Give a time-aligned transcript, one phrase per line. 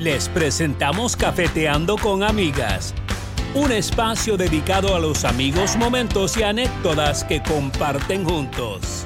[0.00, 2.94] Les presentamos Cafeteando con Amigas,
[3.54, 9.04] un espacio dedicado a los amigos, momentos y anécdotas que comparten juntos.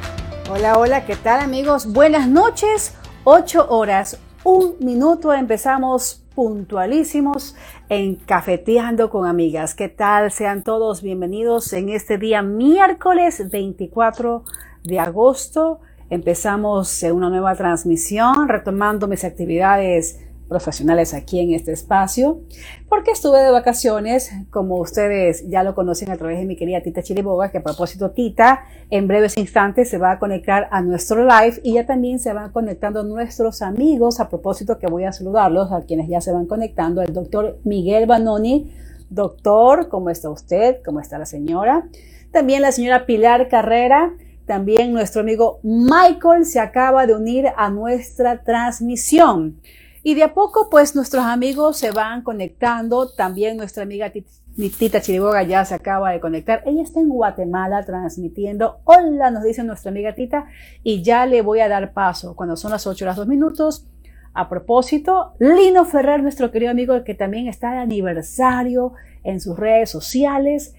[0.48, 1.92] Hola, hola, ¿qué tal amigos?
[1.92, 2.94] Buenas noches,
[3.24, 7.56] 8 horas, un minuto, empezamos puntualísimos
[7.88, 9.74] en Cafeteando con Amigas.
[9.74, 10.30] ¿Qué tal?
[10.30, 14.44] Sean todos bienvenidos en este día miércoles 24
[14.84, 15.80] de agosto.
[16.08, 22.40] Empezamos una nueva transmisión retomando mis actividades profesionales aquí en este espacio,
[22.88, 27.02] porque estuve de vacaciones, como ustedes ya lo conocen a través de mi querida Tita
[27.02, 31.60] Chiriboga, que a propósito Tita en breves instantes se va a conectar a nuestro live
[31.62, 35.82] y ya también se van conectando nuestros amigos, a propósito que voy a saludarlos a
[35.82, 38.72] quienes ya se van conectando, el doctor Miguel Banoni,
[39.10, 40.78] doctor, ¿cómo está usted?
[40.84, 41.88] ¿Cómo está la señora?
[42.32, 44.14] También la señora Pilar Carrera,
[44.46, 49.60] también nuestro amigo Michael se acaba de unir a nuestra transmisión.
[50.06, 53.08] Y de a poco, pues nuestros amigos se van conectando.
[53.08, 56.62] También nuestra amiga Tita Chiriboga ya se acaba de conectar.
[56.66, 58.80] Ella está en Guatemala transmitiendo.
[58.84, 60.44] Hola, nos dice nuestra amiga Tita.
[60.82, 63.86] Y ya le voy a dar paso cuando son las 8 horas 2 minutos.
[64.34, 69.88] A propósito, Lino Ferrer, nuestro querido amigo que también está de aniversario en sus redes
[69.88, 70.74] sociales.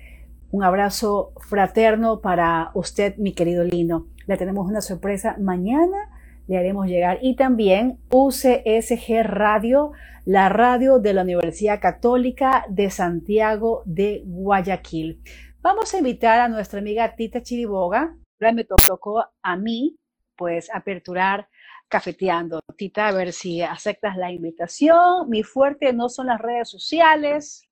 [0.52, 4.06] Un abrazo fraterno para usted, mi querido Lino.
[4.28, 6.12] Le tenemos una sorpresa mañana
[6.48, 7.20] le haremos llegar.
[7.22, 9.92] Y también UCSG Radio,
[10.26, 15.22] la radio de la Universidad Católica de Santiago de Guayaquil.
[15.62, 18.16] Vamos a invitar a nuestra amiga Tita Chiriboga.
[18.40, 19.98] Ahora me tocó a mí,
[20.36, 21.48] pues, aperturar
[21.88, 22.60] cafeteando.
[22.78, 25.30] Tita, a ver si aceptas la invitación.
[25.30, 27.64] Mi fuerte no son las redes sociales.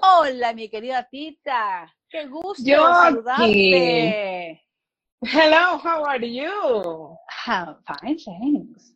[0.00, 1.92] Hola, mi querida Tita.
[2.08, 4.62] Qué gusto saludarte.
[5.22, 7.16] Hello, how are you?
[7.44, 8.94] fine, thanks.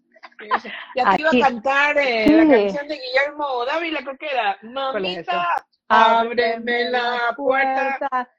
[0.97, 4.58] Ya te iba a cantar eh, la canción de Guillermo Dávila, creo que era.
[4.62, 8.31] Mamita, ábreme la puerta.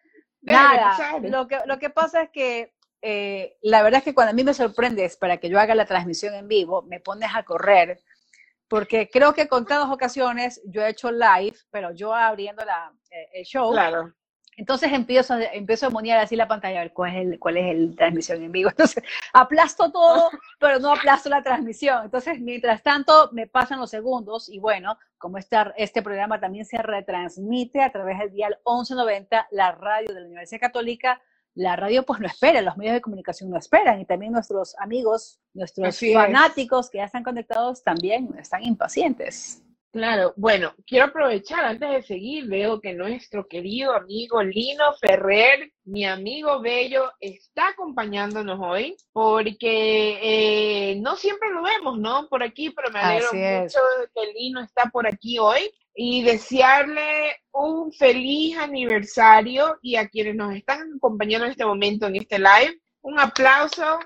[0.41, 2.73] Nada, lo que, lo que pasa es que
[3.03, 5.85] eh, la verdad es que cuando a mí me sorprendes para que yo haga la
[5.85, 7.99] transmisión en vivo, me pones a correr,
[8.67, 13.29] porque creo que con contadas ocasiones yo he hecho live, pero yo abriendo la, eh,
[13.33, 13.71] el show.
[13.71, 14.11] Claro.
[14.57, 17.75] Entonces empiezo, empiezo a monear así la pantalla, a ver cuál es, el, cuál es
[17.75, 18.69] el transmisión en vivo.
[18.71, 20.29] Entonces aplasto todo,
[20.59, 22.05] pero no aplasto la transmisión.
[22.05, 26.77] Entonces, mientras tanto, me pasan los segundos y bueno, como este, este programa también se
[26.77, 31.21] retransmite a través del dial 1190, la radio de la Universidad Católica,
[31.55, 35.39] la radio pues no espera, los medios de comunicación no esperan y también nuestros amigos,
[35.53, 39.63] nuestros fanáticos que ya están conectados también están impacientes.
[39.95, 46.03] Claro, bueno, quiero aprovechar antes de seguir, veo que nuestro querido amigo Lino Ferrer, mi
[46.03, 52.27] amigo Bello, está acompañándonos hoy, porque eh, no siempre lo vemos, ¿no?
[52.27, 55.61] Por aquí, pero me alegro mucho de que Lino está por aquí hoy
[55.93, 62.17] y desearle un feliz aniversario y a quienes nos están acompañando en este momento en
[62.17, 63.97] este live, un aplauso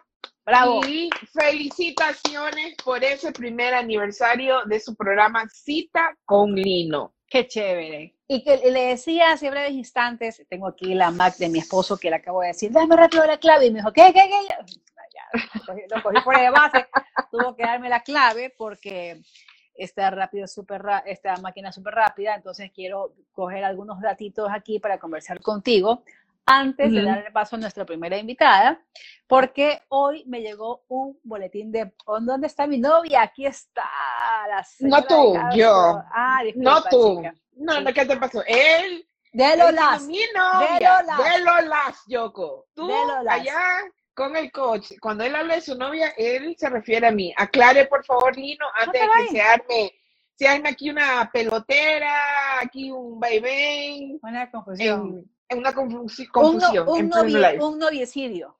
[0.88, 7.14] y felicitaciones por ese primer aniversario de su programa Cita con Lino.
[7.28, 8.16] Qué chévere.
[8.28, 12.10] Y que le decía hace breves instantes, tengo aquí la Mac de mi esposo que
[12.10, 13.68] le acabo de decir, dame rápido la clave.
[13.68, 14.56] Y me dijo, ¿qué, qué, qué?
[15.96, 16.88] lo cogí por de base,
[17.31, 19.22] tuvo que darme la clave porque
[19.76, 24.98] esta, rápido, super, esta máquina es súper rápida, entonces quiero coger algunos datitos aquí para
[24.98, 26.04] conversar contigo
[26.46, 28.84] antes de darle paso a nuestra primera invitada,
[29.28, 33.22] porque hoy me llegó un boletín de ¿dónde está mi novia?
[33.22, 33.86] Aquí está
[34.48, 36.02] la No tú, yo.
[36.12, 37.22] Ah, no tú.
[37.54, 38.44] No, no, ¿qué te pasó?
[38.48, 39.08] Él.
[39.32, 40.04] De Lolas.
[40.08, 41.04] Mi novia.
[41.04, 42.04] De Lolas.
[42.08, 42.68] Yoko.
[42.74, 42.90] Tú
[43.30, 43.60] allá
[44.16, 47.34] con el coach, cuando él habla de su novia, él se refiere a mí.
[47.38, 49.94] Aclare, por favor, Lino, antes de que se arme,
[50.36, 54.20] se arme aquí una pelotera, aquí un baby.
[54.22, 56.30] Una confusión una confusión.
[56.36, 56.58] Un, un,
[57.10, 58.58] novio, un noviecidio.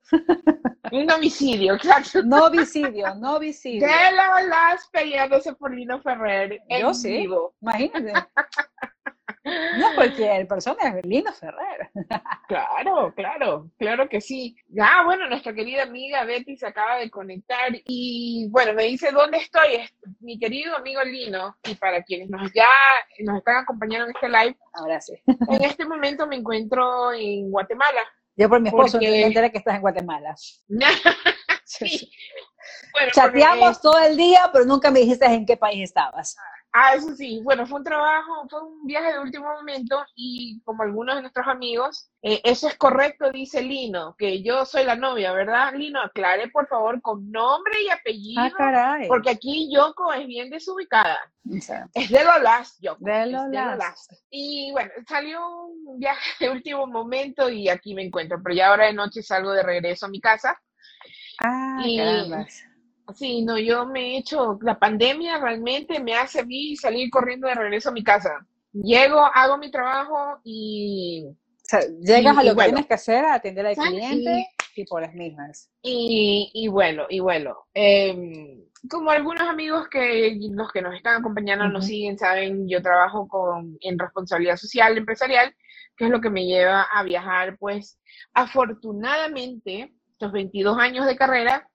[0.92, 2.24] un novicidio, exacto.
[2.24, 3.88] Novicidio, novicidio.
[3.88, 4.12] De
[4.48, 6.60] las peleándose por Lino Ferrer.
[6.70, 7.10] Yo sí.
[7.10, 7.54] Vivo.
[7.62, 8.14] Imagínate.
[9.78, 11.90] No cualquier persona, es Lino Ferrer.
[12.48, 14.56] Claro, claro, claro que sí.
[14.70, 19.38] Ya, bueno, nuestra querida amiga Betty se acaba de conectar y bueno, me dice dónde
[19.38, 19.88] estoy,
[20.20, 22.68] mi querido amigo Lino, y para quienes nos ya
[23.20, 25.14] nos están acompañando en este live, ahora sí.
[25.28, 28.02] En este momento me encuentro en Guatemala.
[28.36, 30.34] Yo por mi esposo me enteré que estás en Guatemala.
[31.66, 32.12] sí.
[33.14, 36.36] Chateamos todo el día, pero nunca me dijiste en qué país estabas.
[36.72, 40.84] Ah, eso sí, bueno, fue un trabajo, fue un viaje de último momento y como
[40.84, 45.32] algunos de nuestros amigos, eh, eso es correcto, dice Lino, que yo soy la novia,
[45.34, 45.74] ¿verdad?
[45.74, 49.08] Lino, aclare por favor con nombre y apellido, Ah, caray.
[49.08, 51.18] porque aquí Yoko es bien desubicada.
[51.60, 53.04] Sea, Es de Lolas, Yoko.
[53.04, 54.08] De Lolas.
[54.30, 58.86] Y bueno, salió un viaje de último momento y aquí me encuentro, pero ya ahora
[58.86, 60.56] de noche salgo de regreso a mi casa.
[61.42, 62.46] Ah, Y- caramba.
[63.14, 67.48] Sí, no, yo me he hecho, la pandemia realmente me hace a mí salir corriendo
[67.48, 68.46] de regreso a mi casa.
[68.74, 72.70] Llego, hago mi trabajo y, O sea, llegas Y- a lo que bueno.
[72.70, 75.70] tienes que hacer, a atender al cliente y por las mismas.
[75.82, 77.58] y, y bueno, y bueno.
[77.74, 83.28] em, como algunos amigos que los que nos están acompañando nos siguen, saben, yo trabajo
[83.28, 85.54] con, en responsabilidad social empresarial,
[85.98, 88.00] que es lo que me lleva a viajar, pues,
[88.34, 91.68] afortunadamente, estos 22 años de carrera,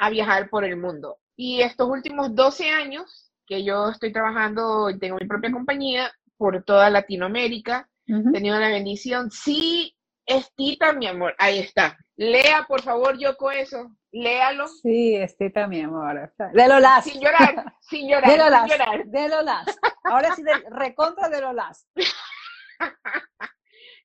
[0.00, 1.18] a viajar por el mundo.
[1.36, 6.62] Y estos últimos 12 años que yo estoy trabajando, y tengo mi propia compañía por
[6.64, 8.32] toda Latinoamérica, Ujú.
[8.32, 9.30] tenido la bendición.
[9.30, 9.94] Sí,
[10.24, 11.34] es Tita, mi amor.
[11.38, 11.98] Ahí está.
[12.16, 13.90] Lea, por favor, Yoko, eso.
[14.12, 14.68] Léalo.
[14.68, 16.32] Sí, Estita, mi amor.
[16.52, 17.04] De Lolas.
[17.04, 19.04] Sin llorar, sin llorar, De sin llorar.
[19.06, 19.78] De Lolas.
[20.04, 21.86] Ahora sí, de, recontra de Lolas.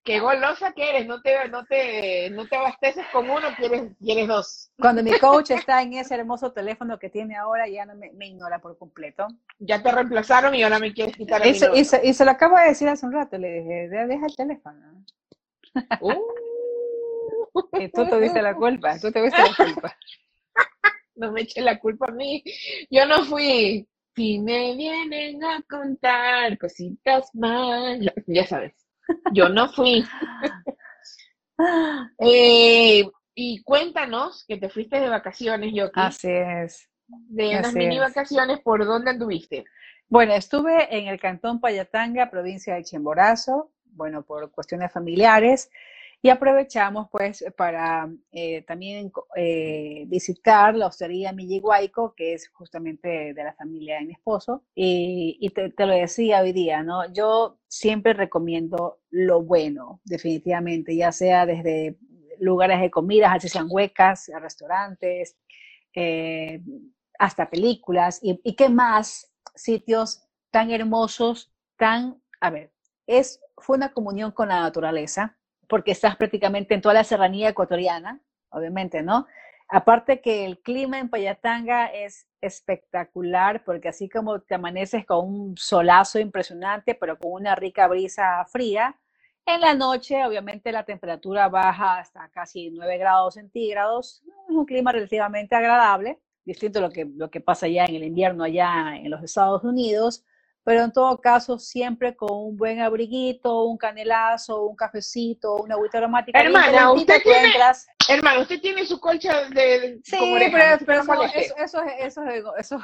[0.06, 1.08] Qué golosa que eres.
[1.08, 4.72] No te, no te, no te abasteces con uno, quieres, quieres dos.
[4.80, 8.28] Cuando mi coach está en ese hermoso teléfono que tiene ahora, ya no me, me
[8.28, 9.28] ignora por completo.
[9.58, 11.46] Ya te reemplazaron y ahora me quieres quitar.
[11.48, 11.76] Y se, no.
[11.76, 13.38] y se- lo acabo de decir hace un rato.
[13.40, 15.04] Le dije, "De- deja el teléfono.
[16.02, 16.14] Uh.
[17.80, 19.00] Y tú tuviste la culpa.
[19.00, 19.98] Tú tuviste la culpa.
[21.16, 22.44] no me eche la culpa a mí.
[22.92, 23.88] Yo no fui.
[24.16, 28.85] Si me vienen a contar cositas malas, ya sabes.
[29.34, 30.04] Yo no fui.
[32.20, 36.90] Eh, y cuéntanos que te fuiste de vacaciones, yo Así es.
[37.08, 38.02] de unas mini es.
[38.02, 39.64] vacaciones, ¿por dónde anduviste?
[40.10, 45.70] Bueno, estuve en el cantón Payatanga, provincia de Chimborazo, bueno, por cuestiones familiares,
[46.26, 53.44] y aprovechamos pues para eh, también eh, visitar la hostería Milliguayco, que es justamente de
[53.44, 57.14] la familia de mi esposo, y, te, lo decía hoy día, ¿no?
[57.14, 62.00] Yo siempre recomiendo lo bueno, definitivamente, ya sea desde
[62.40, 65.38] lugares de comidas, así sean huecas, restaurantes,
[65.94, 66.60] eh,
[67.20, 72.74] hasta películas, y, y qué más sitios tan hermosos, tan, a ver,
[73.06, 78.22] es, fue una comunión con la naturaleza, porque estás prácticamente en toda la serranía ecuatoriana,
[78.50, 79.28] obviamente, ¿no?
[79.68, 85.58] Aparte que el clima en Payatanga es espectacular, porque así como te amaneces con un
[85.58, 89.00] solazo impresionante, pero con una rica brisa fría,
[89.48, 94.92] en la noche obviamente la temperatura baja hasta casi 9 grados centígrados, es un clima
[94.92, 99.10] relativamente agradable, distinto a lo que, lo que pasa ya en el invierno allá en
[99.10, 100.26] los Estados Unidos,
[100.66, 106.00] pero en todo caso siempre con un buen abriguito, un canelazo, un cafecito, una agüita
[106.00, 106.40] aromática.
[106.42, 107.54] Hermana, usted tiene-.
[108.10, 111.84] Hermano, usted tiene su colcha de, Sí, oreja, pero, no pero me eso, eso, eso,
[111.84, 112.80] es- eso, es- eso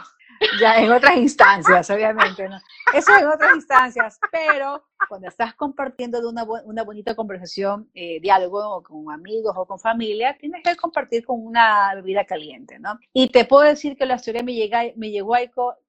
[0.60, 2.58] ya en otras instancias, obviamente, ¿no?
[2.94, 8.84] Eso en otras instancias, pero cuando estás compartiendo de una, una bonita conversación, eh, diálogo
[8.84, 13.00] con amigos o con familia, tienes que compartir con una bebida caliente, ¿no?
[13.14, 15.36] Y te puedo decir que la historia me, llega, me llegó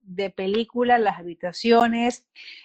[0.03, 2.25] de películas, las habitaciones,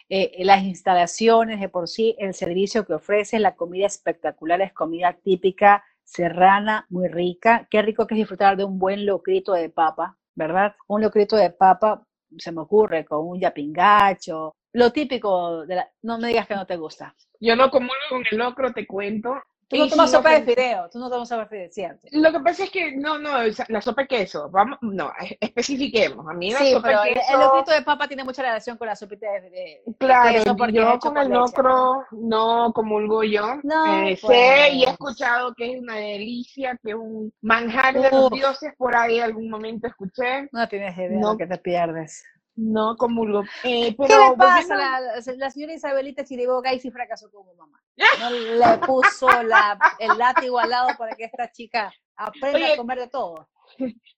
[0.09, 5.13] eh, las instalaciones, de por sí, el servicio que ofrece, la comida espectacular, es comida
[5.13, 7.67] típica serrana, muy rica.
[7.69, 10.75] Qué rico que es disfrutar de un buen locrito de papa, ¿verdad?
[10.87, 12.01] Un locrito de papa,
[12.37, 15.91] se me ocurre, con un yapingacho, lo típico de la...
[16.03, 17.15] No me digas que no te gusta.
[17.39, 19.33] Yo no comulgo con el locro, te cuento.
[19.69, 22.07] Tú no tomas sopa de fideo, tú no tomas sopa de fideo, ¿cierto?
[22.11, 23.31] Lo que pasa es que, no, no,
[23.67, 26.25] la sopa de queso, vamos, no, es- especifiquemos.
[26.25, 28.77] A mí la Sí, sopa pero de queso, el locrito de papa tiene mucha relación
[28.77, 32.71] con la sopita de, de- de claro, queso porque es yo con el locro no
[32.73, 33.55] comulgo yo.
[33.63, 34.37] No, Eh, pues.
[34.37, 38.73] Sé y he escuchado que es una delicia, que es un manjar de los dioses,
[38.77, 40.47] por ahí algún momento escuché.
[40.53, 41.33] No tienes idea No.
[41.33, 42.23] lo que te pierdes.
[42.57, 43.43] No comulgo.
[43.63, 44.75] Eh, ¿Qué pero le pasa?
[44.75, 45.21] La,
[45.51, 47.79] señora Isabelita Chiriboga y sí fracasó como mamá.
[48.19, 52.77] No le puso la- el látigo al lado para que esta chica aprenda Oye, a
[52.77, 53.47] comer de todo.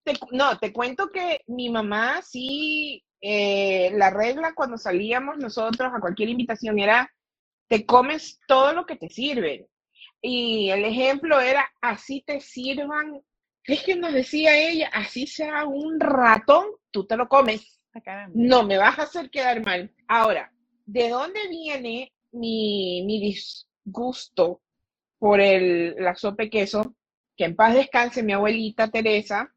[0.03, 5.99] Te no, te cuento que mi mamá sí, eh, la regla cuando salíamos nosotros a
[5.99, 7.11] cualquier invitación era,
[7.67, 9.67] te comes todo lo que te sirven.
[10.21, 13.21] Y el ejemplo era, así te sirvan,
[13.65, 17.78] es que nos decía ella, así sea un ratón, tú te lo comes.
[18.33, 19.91] No me vas a hacer quedar mal.
[20.07, 20.51] Ahora,
[20.85, 24.61] ¿de dónde viene mi, mi disgusto
[25.17, 26.95] por el, la sopa de queso?
[27.35, 29.53] Que en paz descanse mi abuelita Teresa,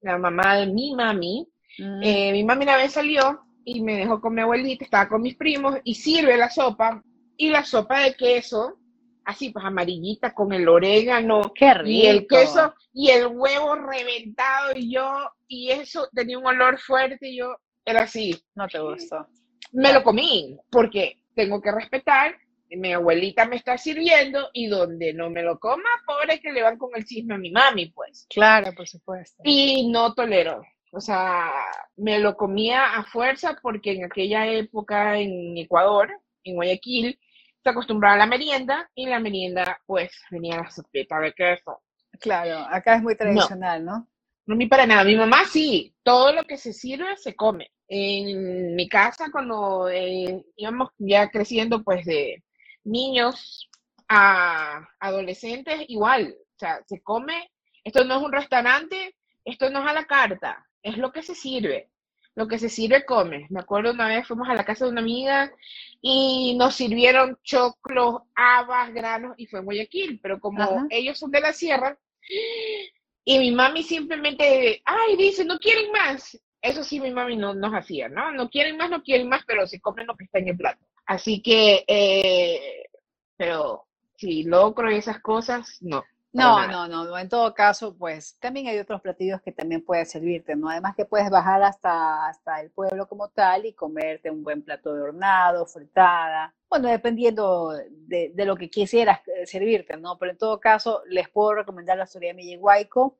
[0.00, 1.46] la mamá de mi mami.
[1.78, 2.02] Mm.
[2.02, 5.36] Eh, mi mami una vez salió y me dejó con mi abuelita, estaba con mis
[5.36, 7.02] primos y sirve la sopa
[7.36, 8.78] y la sopa de queso,
[9.24, 11.88] así pues amarillita con el orégano Qué rico.
[11.90, 17.28] y el queso y el huevo reventado y yo, y eso tenía un olor fuerte
[17.28, 18.38] y yo era así.
[18.54, 19.26] No te gustó.
[19.72, 22.36] Me lo comí porque tengo que respetar,
[22.70, 26.76] mi abuelita me está sirviendo y donde no me lo coma, pobre que le van
[26.78, 28.26] con el chisme a mi mami, pues.
[28.28, 29.42] Claro, por supuesto.
[29.44, 30.62] Y no tolero.
[30.92, 31.52] O sea,
[31.96, 36.10] me lo comía a fuerza porque en aquella época en Ecuador,
[36.42, 37.18] en Guayaquil,
[37.62, 41.82] se acostumbraba a la merienda y la merienda, pues, venía la sopita de queso.
[42.20, 44.08] Claro, acá es muy tradicional, ¿no?
[44.46, 45.04] No ni para nada.
[45.04, 47.70] Mi mamá sí, todo lo que se sirve se come.
[47.88, 52.42] En mi casa, cuando eh, íbamos ya creciendo, pues, de
[52.84, 53.68] niños
[54.08, 56.36] a adolescentes, igual.
[56.38, 57.50] O sea, se come.
[57.84, 59.14] Esto no es un restaurante,
[59.44, 61.90] esto no es a la carta, es lo que se sirve.
[62.34, 63.46] Lo que se sirve, come.
[63.48, 65.52] Me acuerdo una vez fuimos a la casa de una amiga
[66.02, 70.86] y nos sirvieron choclos, habas, granos y fue en Guayaquil, pero como Ajá.
[70.90, 71.98] ellos son de la sierra,
[73.24, 76.40] y mi mami simplemente, ay, dice, no quieren más.
[76.66, 78.32] Eso sí, mi mami no nos hacía, ¿no?
[78.32, 80.84] No quieren más, no quieren más, pero se comen lo que está en el plato.
[81.06, 82.88] Así que, eh,
[83.36, 86.04] pero si logro esas cosas, no.
[86.32, 87.18] No, no, no, no.
[87.18, 90.68] En todo caso, pues también hay otros platillos que también puedes servirte, ¿no?
[90.68, 94.92] Además que puedes bajar hasta, hasta el pueblo como tal y comerte un buen plato
[94.92, 96.54] de hornado, fritada.
[96.68, 100.18] Bueno, dependiendo de, de lo que quisieras eh, servirte, ¿no?
[100.18, 103.16] Pero en todo caso, les puedo recomendar la historia de Milliguayco.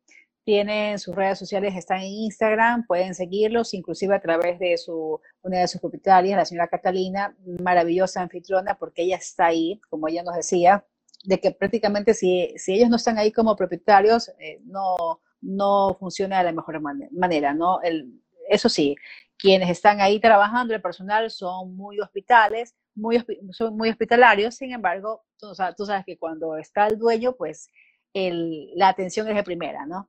[0.47, 5.59] Tienen sus redes sociales, están en Instagram, pueden seguirlos, inclusive a través de su, una
[5.59, 10.37] de sus propietarias, la señora Catalina, maravillosa anfitriona, porque ella está ahí, como ella nos
[10.37, 10.87] decía,
[11.25, 16.39] de que prácticamente si, si ellos no están ahí como propietarios, eh, no, no funciona
[16.39, 17.83] de la mejor mane- manera, ¿no?
[17.83, 18.95] El, eso sí,
[19.37, 25.25] quienes están ahí trabajando, el personal, son muy hospitales, muy, son muy hospitalarios, sin embargo,
[25.39, 27.69] tú, sa- tú sabes que cuando está el dueño, pues
[28.15, 30.09] el, la atención es de primera, ¿no?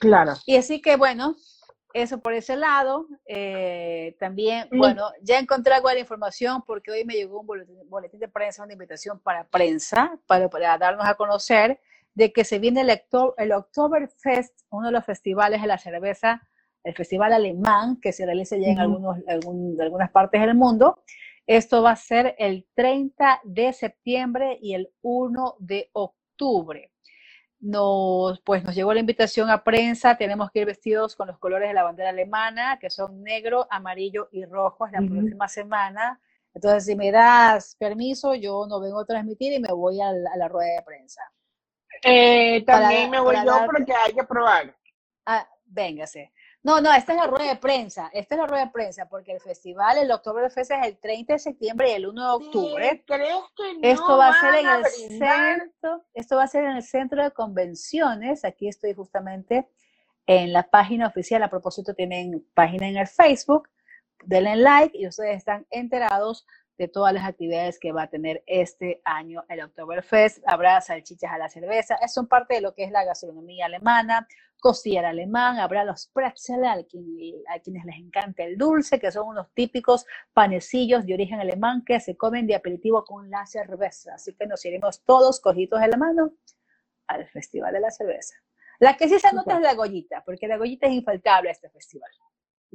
[0.00, 0.34] Claro.
[0.46, 1.36] Y así que bueno,
[1.94, 3.06] eso por ese lado.
[3.26, 4.78] Eh, también, Mm.
[4.78, 8.28] bueno, ya encontré algo de la información porque hoy me llegó un boletín, boletín de
[8.28, 11.80] prensa, una invitación para prensa, para, para darnos a conocer
[12.14, 16.42] de que se viene el, Octo- el Oktoberfest, uno de los festivales de la cerveza,
[16.84, 21.02] el festival alemán, que se realiza ya en algunos, algún- algunas partes del mundo.
[21.46, 26.92] Esto va a ser el 30 de septiembre y el 1 de octubre
[27.60, 31.68] nos, pues nos llegó la invitación a prensa, tenemos que ir vestidos con los colores
[31.68, 36.20] de la bandera alemana, que son negro, amarillo y rojo, es la próxima semana.
[36.54, 40.30] Entonces, si me das permiso, yo no vengo a transmitir y me voy a la,
[40.32, 41.22] a la rueda de prensa.
[42.02, 44.74] Eh, Para- también me voy yo porque hay que probar.
[45.26, 46.32] Ah, véngase.
[46.62, 49.32] No, no, esta es la rueda de prensa, esta es la rueda de prensa, porque
[49.32, 52.90] el festival, el Oktoberfest es el 30 de septiembre y el 1 de octubre.
[52.90, 56.64] Sí, ¿Crees que no Esto va a ser en el centro, esto va a ser
[56.64, 58.44] en el centro de convenciones.
[58.44, 59.68] Aquí estoy justamente
[60.26, 61.42] en la página oficial.
[61.44, 63.68] A propósito, tienen página en el Facebook.
[64.24, 66.44] Denle like y ustedes están enterados
[66.78, 70.38] de todas las actividades que va a tener este año el Oktoberfest.
[70.46, 71.96] Habrá salchichas a la cerveza.
[71.96, 74.28] Es son parte de lo que es la gastronomía alemana,
[74.60, 75.58] costillar alemán.
[75.58, 80.06] Habrá los pretzel, a, quien- a quienes les encanta el dulce, que son unos típicos
[80.32, 84.14] panecillos de origen alemán que se comen de aperitivo con la cerveza.
[84.14, 86.32] Así que nos iremos todos cogitos de la mano
[87.08, 88.36] al Festival de la Cerveza.
[88.78, 91.68] La que sí se nota es la Goyita, porque la Goyita es infaltable a este
[91.70, 92.10] festival.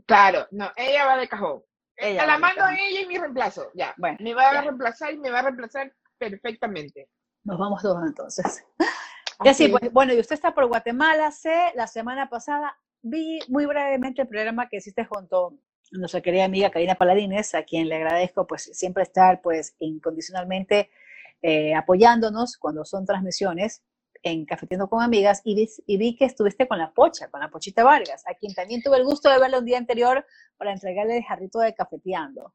[0.05, 1.63] Claro, no, ella va de cajón.
[1.97, 3.93] Ella a la mando a ella y mi reemplazo, ya.
[3.97, 7.09] Bueno, me va a reemplazar y me va a reemplazar perfectamente.
[7.43, 8.63] Nos vamos todos entonces.
[9.43, 13.65] Y así, pues, bueno, y usted está por Guatemala, sé, la semana pasada vi muy
[13.65, 15.57] brevemente el programa que hiciste junto
[15.93, 20.89] a nuestra querida amiga Karina Paladines, a quien le agradezco pues siempre estar pues incondicionalmente
[21.41, 23.83] eh, apoyándonos cuando son transmisiones
[24.23, 27.49] en Cafetiendo con Amigas y vi, y vi que estuviste con la Pocha, con la
[27.49, 30.25] Pochita Vargas, a quien también tuve el gusto de verla un día anterior
[30.57, 32.53] para entregarle el jarrito de Cafeteando.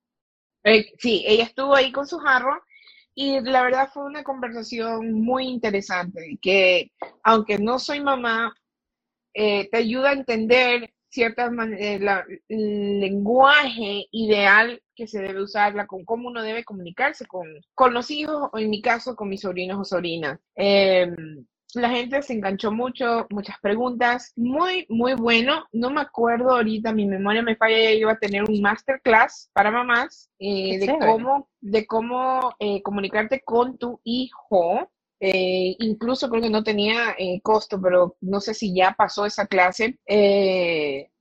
[0.64, 2.62] Eh, sí, ella estuvo ahí con su jarro
[3.14, 8.54] y la verdad fue una conversación muy interesante que aunque no soy mamá,
[9.34, 12.00] eh, te ayuda a entender ciertas eh,
[12.48, 18.10] el lenguaje ideal que se debe usar, con cómo uno debe comunicarse con, con los
[18.10, 20.38] hijos o en mi caso con mis sobrinos o sobrinas.
[20.56, 21.10] Eh,
[21.74, 25.66] la gente se enganchó mucho, muchas preguntas, muy, muy bueno.
[25.72, 29.70] No me acuerdo ahorita, mi memoria me falla, ya iba a tener un masterclass para
[29.70, 31.06] mamás eh, de chévere.
[31.06, 34.90] cómo, de cómo eh, comunicarte con tu hijo.
[35.20, 39.46] Eh, incluso creo que no tenía eh, costo, pero no sé si ya pasó esa
[39.46, 39.98] clase.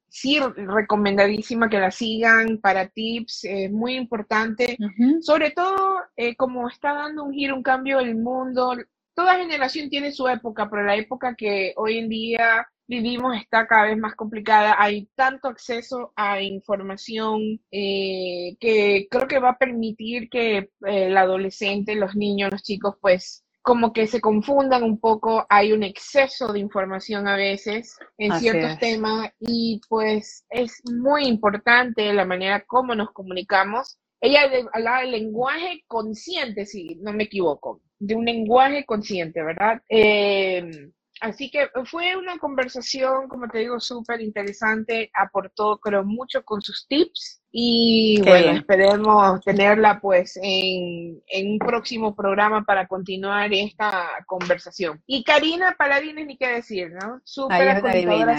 [0.10, 4.78] Sí, recomendadísima que la sigan para tips, es muy importante.
[5.20, 6.00] Sobre todo,
[6.38, 8.74] como está dando un giro, un cambio el mundo,
[9.18, 13.86] toda generación tiene su época, pero la época que hoy en día vivimos está cada
[13.86, 14.76] vez más complicada.
[14.78, 21.18] Hay tanto acceso a información eh, que creo que va a permitir que eh, el
[21.18, 26.54] adolescente, los niños, los chicos, pues como que se confundan un poco, hay un exceso
[26.54, 32.94] de información a veces en ciertos temas y pues es muy importante la manera como
[32.94, 33.98] nos comunicamos.
[34.22, 34.42] Ella
[34.74, 39.82] hablaba del lenguaje consciente, si no me equivoco, de un lenguaje consciente, ¿verdad?
[39.90, 46.62] Eh, Así que fue una conversación, como te digo, súper interesante, aportó creo mucho con
[46.62, 55.02] sus tips y bueno, esperemos tenerla pues en, un próximo programa para continuar esta conversación.
[55.08, 57.20] Y Karina Paladines, ni qué decir, ¿no?
[57.24, 57.82] Súper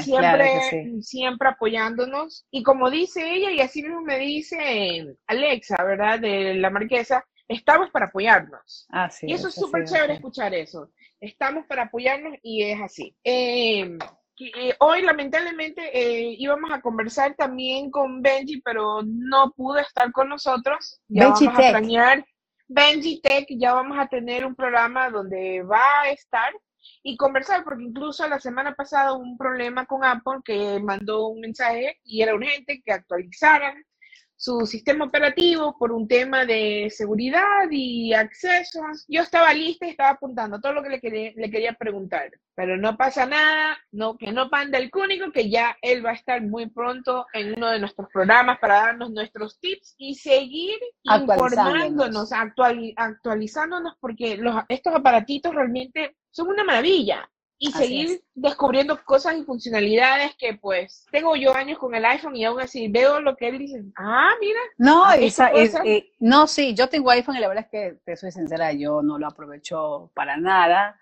[0.03, 2.47] siempre, siempre apoyándonos.
[2.53, 6.21] Y como dice ella, y así mismo me dice Alexa, ¿verdad?
[6.21, 8.87] De la marquesa, estamos para apoyarnos.
[9.23, 10.91] y eso es súper chévere escuchar eso
[11.21, 13.17] estamos para apoyarnos y es así.
[13.25, 13.99] Em,
[14.41, 20.29] eh, hoy lamentablemente eh, íbamos a conversar también con Benji, pero no pudo estar con
[20.29, 21.01] nosotros.
[21.09, 22.27] Ya Benji vamos a extrañar
[22.69, 26.53] Benji Tech, ya vamos a tener un programa donde va a estar
[27.03, 31.41] y conversar, porque incluso la semana pasada hubo un problema con Apple que mandó un
[31.41, 33.85] mensaje y era urgente que actualizaran
[34.39, 39.05] su sistema operativo por un tema de seguridad y accesos.
[39.09, 42.77] Yo estaba lista y estaba apuntando todo lo que le quería, le quería preguntar, pero
[42.77, 46.41] no pasa nada, no, que no panda el cúnico, que ya él va a estar
[46.41, 53.97] muy pronto en uno de nuestros programas para darnos nuestros tips y seguir informándonos, actualizándonos,
[53.99, 57.29] porque los, estos aparatitos realmente son una maravilla
[57.59, 62.45] y seguir descubriendo cosas y funcionalidades que pues tengo yo años con el iPhone y
[62.45, 64.61] aún así veo lo que él dice, ah, mira.
[64.77, 67.99] No, ah, esa, es, eh, no, sí, yo tengo iPhone y la verdad es que,
[68.05, 71.01] te soy sincera, yo no lo aprovecho para nada.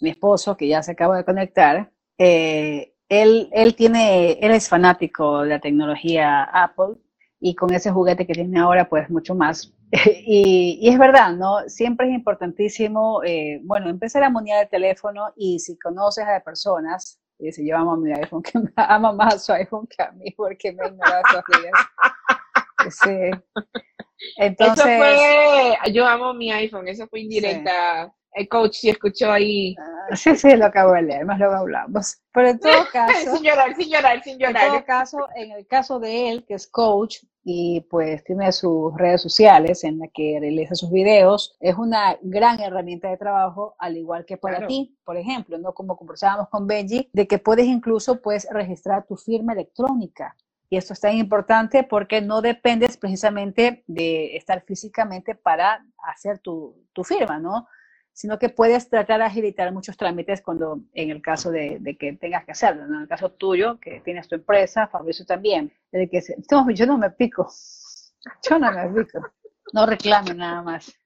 [0.00, 5.42] Mi esposo, que ya se acaba de conectar, eh, él, él tiene, él es fanático
[5.42, 6.96] de la tecnología Apple
[7.40, 9.72] y con ese juguete que tiene ahora, pues mucho más.
[10.26, 11.68] y, es verdad, ¿no?
[11.68, 17.20] Siempre es importantísimo, eh, bueno, empezar a montar el teléfono y si conoces a personas,
[17.38, 20.02] y si yo amo a mi iPhone, que me ama más a su iPhone que
[20.02, 21.72] a mí, porque me ignora esos días.
[22.88, 23.30] Sí.
[24.36, 29.74] Entonces, eso fue, yo amo mi iPhone, eso fue indirecta el coach si escuchó ahí.
[29.78, 32.18] Ah, sí, sí, lo acabo de leer, más luego hablamos.
[32.32, 33.34] Pero en todo caso.
[33.34, 34.64] sin llorar, sin llorar, sin llorar.
[34.64, 38.94] En todo caso, en el caso de él, que es coach y pues tiene sus
[38.94, 43.96] redes sociales en la que realiza sus videos, es una gran herramienta de trabajo, al
[43.96, 45.72] igual que para ti, por ejemplo, ¿no?
[45.72, 50.36] Como conversábamos con Benji, de que puedes incluso pues registrar tu firma electrónica.
[50.68, 56.74] Y esto es tan importante porque no dependes precisamente de estar físicamente para hacer tu,
[56.92, 57.68] tu firma, ¿no?
[58.16, 62.46] Sino que puedes tratar de agilitar muchos trámites cuando, en el caso de, que tengas
[62.46, 66.22] que hacerlo, En el caso tuyo, que tienes tu empresa, Fabricio también, de que
[66.74, 67.46] yo no me pico,
[68.48, 69.20] yo no me pico,
[69.74, 70.98] no reclamo nada más.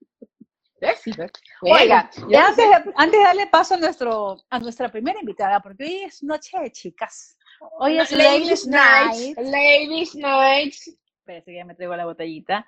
[1.63, 2.09] Oiga,
[2.47, 6.71] antes, de darle paso a, nuestro, a nuestra primera invitada, porque hoy es noche de
[6.71, 7.37] chicas.
[7.81, 9.37] Hoy es Ladies, Night.
[9.37, 10.75] Ladies Night.
[11.19, 12.65] Espera, que ya me traigo la botellita.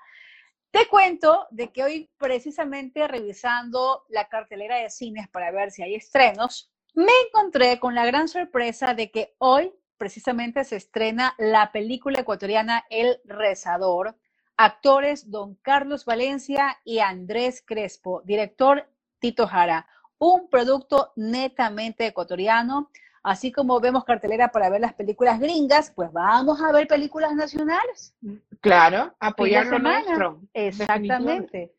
[0.72, 5.96] Te cuento de que hoy precisamente revisando la cartelera de cines para ver si hay
[5.96, 12.20] estrenos, me encontré con la gran sorpresa de que hoy precisamente se estrena la película
[12.20, 14.16] ecuatoriana El Rezador,
[14.56, 22.90] actores Don Carlos Valencia y Andrés Crespo, director Tito Jara, un producto netamente ecuatoriano
[23.22, 28.14] Así como vemos cartelera para ver las películas gringas, pues vamos a ver películas nacionales.
[28.60, 30.40] Claro, apoyar lo nuestro.
[30.52, 31.72] Exactamente.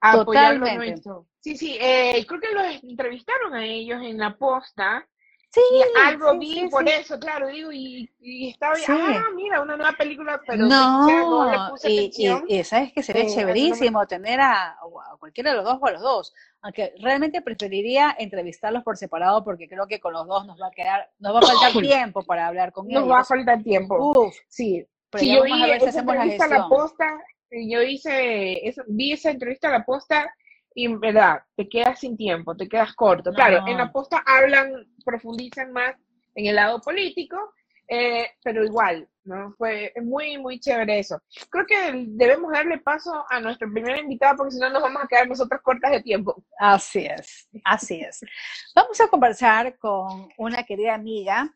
[0.00, 1.26] Apoyar lo nuestro.
[1.40, 5.06] Sí, sí, eh, creo que los entrevistaron a ellos en la posta
[5.52, 5.60] Sí,
[6.06, 8.08] algo vi por eso, claro, digo, y,
[8.48, 12.10] estaba, ah, mira, una nueva película, pero no, no le puse y,
[12.46, 14.76] y, sabes que sería chéverísimo tener a,
[15.18, 19.68] cualquiera de los dos o a los dos, aunque realmente preferiría entrevistarlos por separado porque
[19.68, 22.46] creo que con los dos nos va a quedar, nos va a faltar tiempo para
[22.46, 23.02] hablar con ellos.
[23.02, 24.12] Nos va a faltar tiempo.
[24.20, 24.86] Uf, sí.
[25.10, 29.72] Pero yo vi esa entrevista a la posta, yo hice, eso, vi esa entrevista a
[29.72, 30.32] la posta
[30.74, 33.32] y en verdad te quedas sin tiempo, te quedas corto.
[33.32, 35.94] Claro, en la posta hablan, profundizan más
[36.34, 37.36] en el lado político,
[37.88, 39.52] eh, pero igual, ¿no?
[39.58, 41.20] Fue muy, muy chévere eso.
[41.50, 45.08] Creo que debemos darle paso a nuestro primer invitado porque si no nos vamos a
[45.08, 46.44] quedar nosotros cortas de tiempo.
[46.58, 48.20] Así es, así es.
[48.76, 51.52] Vamos a conversar con una querida amiga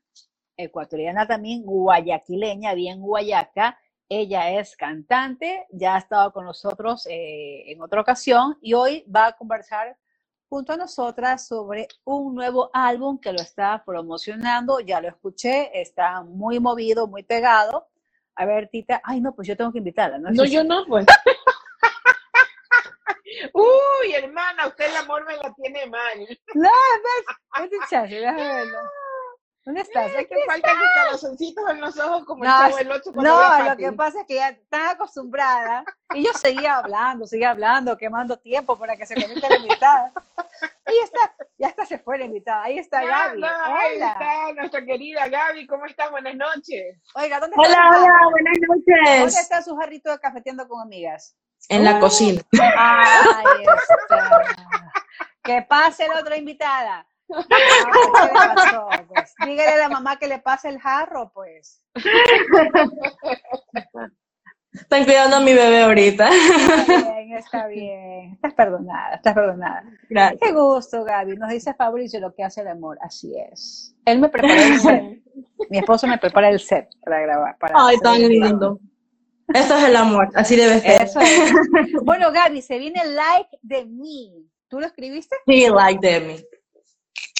[0.56, 3.78] ecuatoriana también, guayaquileña, bien guayaca.
[4.08, 9.28] Ella es cantante, ya ha estado con nosotros eh, en otra ocasión y hoy va
[9.28, 9.96] a conversar
[10.48, 14.80] junto a nosotras sobre un nuevo álbum que lo está promocionando.
[14.80, 17.88] Ya lo escuché, está muy movido, muy pegado.
[18.36, 20.18] A ver, Tita, ay no, pues yo tengo que invitarla.
[20.18, 21.06] No, no yo no, pues.
[23.54, 26.18] Uy, hermana, usted el amor me la tiene mal.
[26.54, 28.78] No, no, es chance, déjame verlo.
[29.64, 30.12] ¿Dónde estás?
[30.12, 33.92] Es que falta que corazoncitos en los ojos como no, el otro No, lo que
[33.92, 38.94] pasa es que ya están acostumbrada y yo seguía hablando, seguía hablando, quemando tiempo para
[38.94, 40.12] que se conecte la invitada.
[40.84, 42.64] Ahí está, ya está se fue la invitada.
[42.64, 43.42] Ahí está Gaby.
[43.42, 45.66] ahí está nuestra querida Gaby.
[45.66, 46.10] ¿Cómo está?
[46.10, 46.98] Buenas noches.
[47.14, 47.66] Oiga, ¿dónde está?
[47.66, 49.20] Hola, hola, buenas noches.
[49.20, 51.36] ¿Dónde está su jarrito de cafeteando con amigas?
[51.70, 52.42] En la cocina.
[52.76, 54.42] Ahí está.
[55.42, 57.06] Que pase la otra invitada.
[59.08, 61.82] Pues, dígale a la mamá que le pase el jarro, pues.
[64.72, 66.28] Están cuidando a mi bebé ahorita.
[66.30, 68.32] Está bien, está bien.
[68.32, 69.84] Estás perdonada, estás perdonada.
[70.08, 70.40] Gracias.
[70.42, 71.36] Qué gusto, Gaby.
[71.36, 72.98] Nos dice Fabricio lo que hace el amor.
[73.00, 73.94] Así es.
[74.04, 75.22] Él me prepara el set.
[75.70, 77.56] Mi esposo me prepara el set para grabar.
[77.58, 78.80] Para Ay, tan lindo.
[79.52, 81.06] Eso es el amor, así debe ser.
[82.02, 84.48] Bueno, Gaby, se viene Like de mí.
[84.68, 85.36] ¿Tú lo escribiste?
[85.46, 86.36] Sí, Like de mí.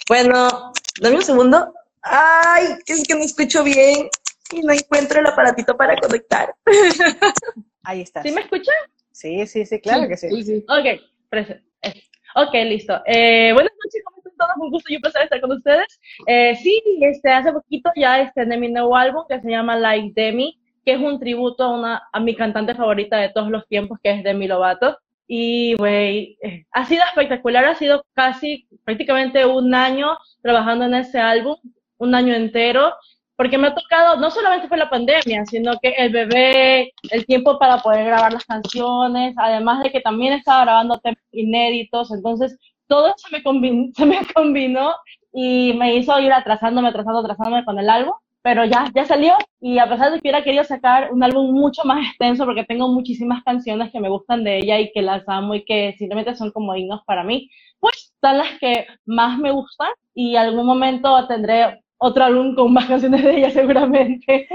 [0.09, 1.75] Bueno, dame un segundo.
[2.03, 4.09] Ay, es que no escucho bien
[4.53, 6.55] y no encuentro el aparatito para conectar.
[7.85, 8.23] Ahí está.
[8.23, 8.73] ¿Sí me escucha?
[9.13, 10.29] Sí, sí, sí, claro que sí.
[10.29, 10.65] sí, sí.
[10.69, 12.03] Ok, eh,
[12.37, 13.01] Ok, listo.
[13.07, 14.53] Eh, buenas noches, ¿cómo están todos?
[14.59, 16.01] Un gusto y un placer estar con ustedes.
[16.27, 20.61] Eh, sí, este, hace poquito ya estrené mi nuevo álbum que se llama Like Demi,
[20.85, 24.11] que es un tributo a, una, a mi cantante favorita de todos los tiempos, que
[24.11, 24.99] es Demi Lovato.
[25.27, 26.39] Y, güey,
[26.73, 31.57] ha sido espectacular, ha sido casi prácticamente un año trabajando en ese álbum,
[31.99, 32.93] un año entero,
[33.37, 37.59] porque me ha tocado, no solamente fue la pandemia, sino que el bebé, el tiempo
[37.59, 43.15] para poder grabar las canciones, además de que también estaba grabando temas inéditos, entonces todo
[43.17, 44.95] se me combinó, se me combinó
[45.33, 49.79] y me hizo ir atrasándome, atrasándome, atrasándome con el álbum pero ya, ya salió y
[49.79, 53.43] a pesar de que hubiera querido sacar un álbum mucho más extenso porque tengo muchísimas
[53.43, 56.77] canciones que me gustan de ella y que las amo y que simplemente son como
[56.77, 62.23] himnos para mí, pues están las que más me gustan y algún momento tendré otro
[62.23, 64.47] álbum con más canciones de ella seguramente.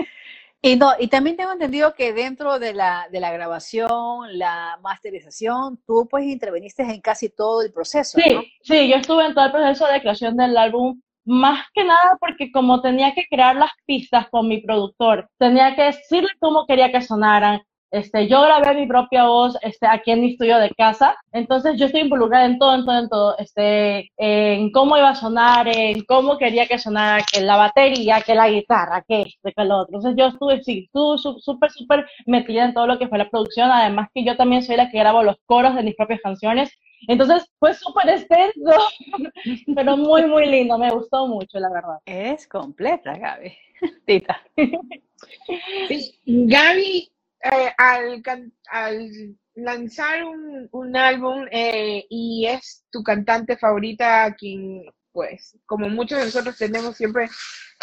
[0.62, 5.80] Y no, y también tengo entendido que dentro de la, de la grabación, la masterización,
[5.88, 8.19] tú pues interveniste en casi todo el proceso.
[8.23, 12.18] Sí, sí, yo estuve en todo el proceso de creación del álbum más que nada
[12.20, 16.92] porque como tenía que crear las pistas con mi productor, tenía que decirle cómo quería
[16.92, 17.62] que sonaran.
[17.91, 21.88] Este, yo grabé mi propia voz este, aquí en mi estudio de casa, entonces yo
[21.88, 26.04] estoy involucrada en todo, en todo, en todo, este, en cómo iba a sonar, en
[26.06, 29.97] cómo quería que sonara, que la batería, que la guitarra, que este, que lo otro.
[29.97, 33.71] Entonces yo estuve, sí, estuve súper, súper metida en todo lo que fue la producción,
[33.71, 36.71] además que yo también soy la que grabo los coros de mis propias canciones,
[37.08, 38.71] entonces fue súper extenso,
[39.75, 40.78] pero muy, muy lindo.
[40.78, 41.97] Me gustó mucho, la verdad.
[42.06, 43.54] Es completa, Gaby.
[44.06, 44.41] Tita.
[46.25, 47.10] Gaby,
[47.43, 48.21] eh, al,
[48.69, 56.19] al, lanzar un, un álbum eh, y es tu cantante favorita, quien, pues, como muchos
[56.19, 57.30] de nosotros tenemos siempre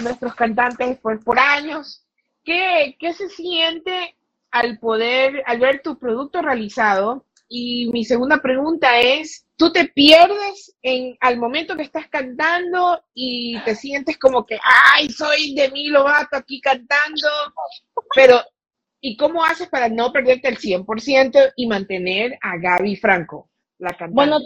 [0.03, 2.05] nuestros cantantes pues, por años,
[2.45, 4.17] ¿qué, qué se siente
[4.51, 7.25] al poder, al ver tu producto realizado?
[7.49, 13.61] Y mi segunda pregunta es, ¿tú te pierdes en al momento que estás cantando y
[13.61, 14.59] te sientes como que,
[14.95, 17.29] ay, soy de mi Lovato aquí cantando?
[18.15, 18.41] Pero,
[19.01, 24.15] ¿y cómo haces para no perderte el 100% y mantener a Gaby Franco, la cantante?
[24.15, 24.39] Bueno,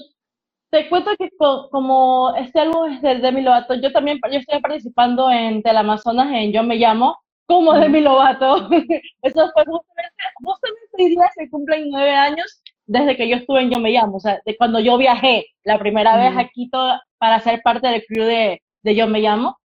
[0.71, 1.29] te cuento que
[1.71, 6.53] como este álbum es de Demi Lovato, yo también yo estoy participando en Teleamazonas en
[6.53, 8.69] Yo Me Llamo, como Demi Lovato.
[9.23, 13.71] Eso fue justamente, justamente hoy día se cumplen nueve años desde que yo estuve en
[13.71, 17.41] Yo Me Llamo, o sea, de cuando yo viajé la primera vez a Quito para
[17.41, 19.59] ser parte del crew de, de Yo Me Llamo.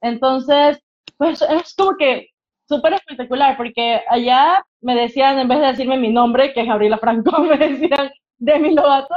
[0.00, 0.80] Entonces,
[1.16, 2.31] pues es como que
[2.72, 6.98] súper espectacular, porque allá me decían, en vez de decirme mi nombre, que es Gabriela
[6.98, 9.14] Franco, me decían Demi Lovato.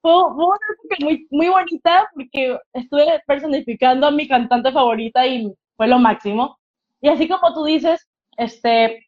[0.00, 5.88] Fue, una época muy, muy bonita porque estuve personificando a mi cantante favorita y fue
[5.88, 6.58] lo máximo.
[7.00, 8.06] Y así como tú dices,
[8.36, 9.06] este,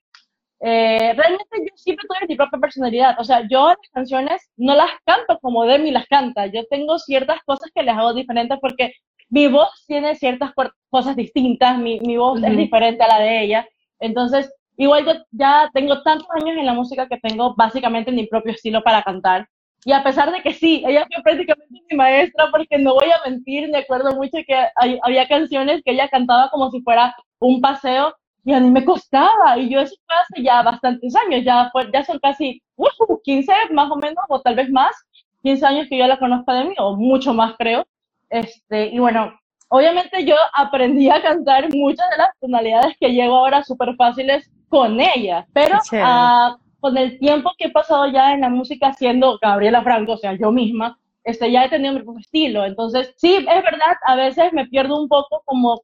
[0.61, 3.17] eh, realmente yo siempre tuve mi propia personalidad.
[3.19, 6.47] O sea, yo las canciones no las canto como Demi las canta.
[6.47, 8.93] Yo tengo ciertas cosas que les hago diferentes porque
[9.31, 10.53] mi voz tiene ciertas
[10.91, 13.69] cosas distintas, mi, mi voz es diferente a la de ella.
[14.01, 18.53] Entonces, igual yo ya tengo tantos años en la música que tengo básicamente mi propio
[18.53, 19.49] estilo para cantar.
[19.85, 23.29] Y a pesar de que sí, ella fue prácticamente mi maestra, porque no voy a
[23.29, 24.55] mentir, me acuerdo mucho que
[25.03, 29.57] había canciones que ella cantaba como si fuera un paseo y a mí me costaba.
[29.59, 32.63] Y yo eso fue hace ya bastantes años, ya, ya son casi
[33.25, 34.95] 15 más o menos, o tal vez más,
[35.43, 37.87] 15 años que yo la conozco de mí, o mucho más creo.
[38.29, 39.40] Este, y bueno,
[39.71, 45.01] obviamente yo aprendí a cantar muchas de las tonalidades que llego ahora súper fáciles con
[45.01, 49.83] ella, pero uh, con el tiempo que he pasado ya en la música siendo Gabriela
[49.83, 52.65] Franco, o sea, yo misma, este, ya he tenido mi propio estilo.
[52.65, 55.81] Entonces, sí, es verdad, a veces me pierdo un poco como,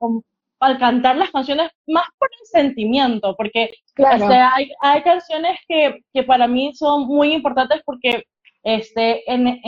[0.61, 6.22] al cantar las canciones más por el sentimiento, porque este, hay, hay canciones que, que
[6.25, 8.25] para mí son muy importantes porque
[8.67, 9.61] este, en,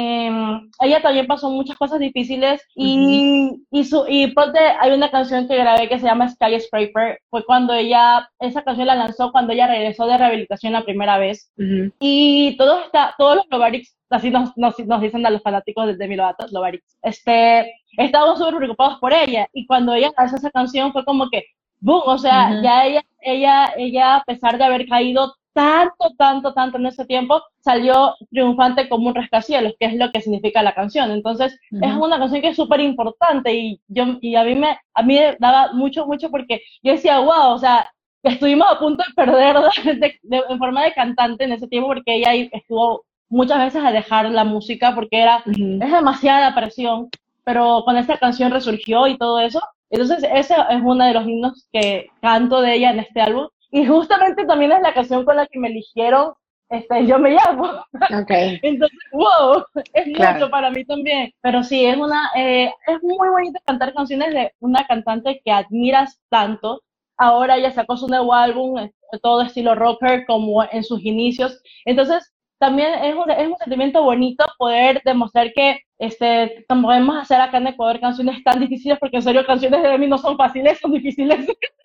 [0.80, 4.34] ella también pasó muchas cosas difíciles y, y, su, y
[4.80, 7.20] hay una canción que grabé que se llama Skyscraper.
[7.30, 11.52] Fue cuando ella, esa canción la lanzó cuando ella regresó de rehabilitación la primera vez.
[12.00, 15.96] Y todo está, todos los Lovarix, así nos, nos, nos, dicen a los fanáticos de
[15.96, 19.46] Demi Lovato, Lovarix, este, estábamos súper preocupados por ella.
[19.52, 21.44] Y cuando ella lanzó esa canción fue como que,
[21.78, 26.78] boom, o sea, ya ella, ella, ella, a pesar de haber caído tanto, tanto, tanto
[26.78, 31.10] en ese tiempo, salió triunfante como un rascacielos, que es lo que significa la canción.
[31.10, 35.02] Entonces, es una canción que es súper importante y, yo, y a mí me a
[35.02, 37.90] mí daba mucho, mucho porque yo decía, wow, o sea,
[38.22, 39.56] estuvimos a punto de perder
[40.30, 44.44] en forma de cantante en ese tiempo porque ella estuvo muchas veces a dejar la
[44.44, 47.08] música porque era, es demasiada presión,
[47.42, 49.60] pero con esta canción resurgió y todo eso.
[49.90, 53.86] Entonces, ese es uno de los himnos que canto de ella en este álbum y
[53.86, 56.32] justamente también es la canción con la que me eligieron,
[56.70, 57.82] este, yo me llamo.
[58.22, 58.58] Okay.
[58.62, 61.32] Entonces, wow, es mucho para mí también.
[61.40, 66.20] Pero sí, es una, eh, es muy bonito cantar canciones de una cantante que admiras
[66.28, 66.82] tanto.
[67.16, 71.60] Ahora ella sacó su nuevo álbum, este, todo estilo rocker, como en sus inicios.
[71.84, 77.58] Entonces, también es un, es un sentimiento bonito poder demostrar que este, podemos hacer acá
[77.58, 80.92] en Ecuador canciones tan difíciles, porque en serio canciones de mí no son fáciles, son
[80.92, 81.46] difíciles.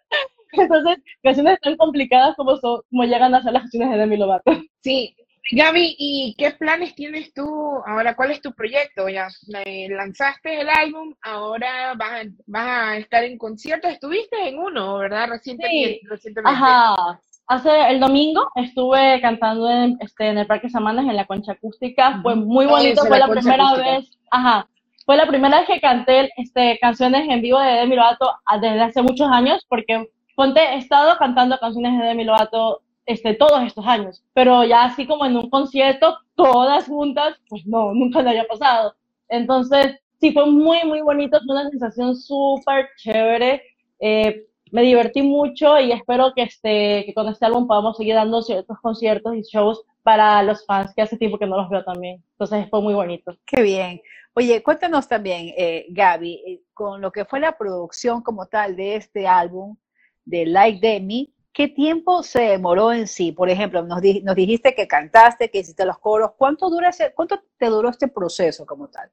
[0.53, 4.51] Entonces, canciones tan complicadas como, son, como llegan a ser las canciones de Demi Lovato.
[4.81, 5.15] Sí.
[5.51, 7.45] Gaby, ¿y qué planes tienes tú
[7.85, 8.15] ahora?
[8.15, 9.09] ¿Cuál es tu proyecto?
[9.09, 13.91] Ya lanzaste el álbum, ahora vas a, vas a estar en conciertos.
[13.91, 15.27] Estuviste en uno, ¿verdad?
[15.29, 15.99] Recientemente.
[16.01, 16.07] Sí.
[16.07, 16.57] recientemente.
[16.57, 17.19] Ajá.
[17.47, 22.21] Hace el domingo estuve cantando en, este, en el Parque Samanas en la concha acústica.
[22.21, 24.17] Fue muy bonito, fue la, primera vez.
[24.31, 24.67] Ajá.
[25.05, 28.81] Fue la primera vez que canté este, canciones en vivo de Demi Lovato ah, desde
[28.81, 33.85] hace muchos años, porque Ponte, he estado cantando canciones de Demi Lovato este, todos estos
[33.85, 38.45] años, pero ya así como en un concierto, todas juntas, pues no, nunca le haya
[38.45, 38.95] pasado.
[39.29, 43.61] Entonces, sí, fue muy, muy bonito, fue una sensación súper chévere.
[43.99, 48.41] Eh, me divertí mucho y espero que, este, que con este álbum podamos seguir dando
[48.41, 52.23] ciertos conciertos y shows para los fans que hace tiempo que no los veo también.
[52.31, 53.35] Entonces fue muy bonito.
[53.45, 54.01] Qué bien.
[54.35, 58.95] Oye, cuéntanos también, eh, Gaby, eh, con lo que fue la producción como tal de
[58.95, 59.77] este álbum,
[60.25, 63.31] de Like Demi, ¿qué tiempo se demoró en sí?
[63.31, 66.31] Por ejemplo, nos, dijiste que cantaste, que hiciste los coros.
[66.35, 69.11] ¿Cuánto, dura ese, ¿Cuánto te duró este proceso como tal?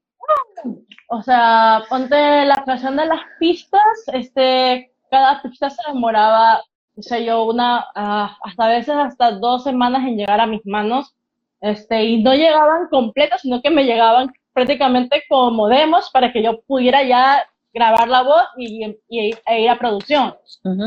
[1.09, 6.63] O sea, ponte la creación de las pistas, este, cada pista se demoraba,
[6.97, 10.65] o sea, yo una, ah, hasta a veces hasta dos semanas en llegar a mis
[10.65, 11.15] manos,
[11.61, 16.61] este, y no llegaban completas, sino que me llegaban prácticamente como demos para que yo
[16.63, 20.35] pudiera ya grabar la voz y, y, e ir a producción.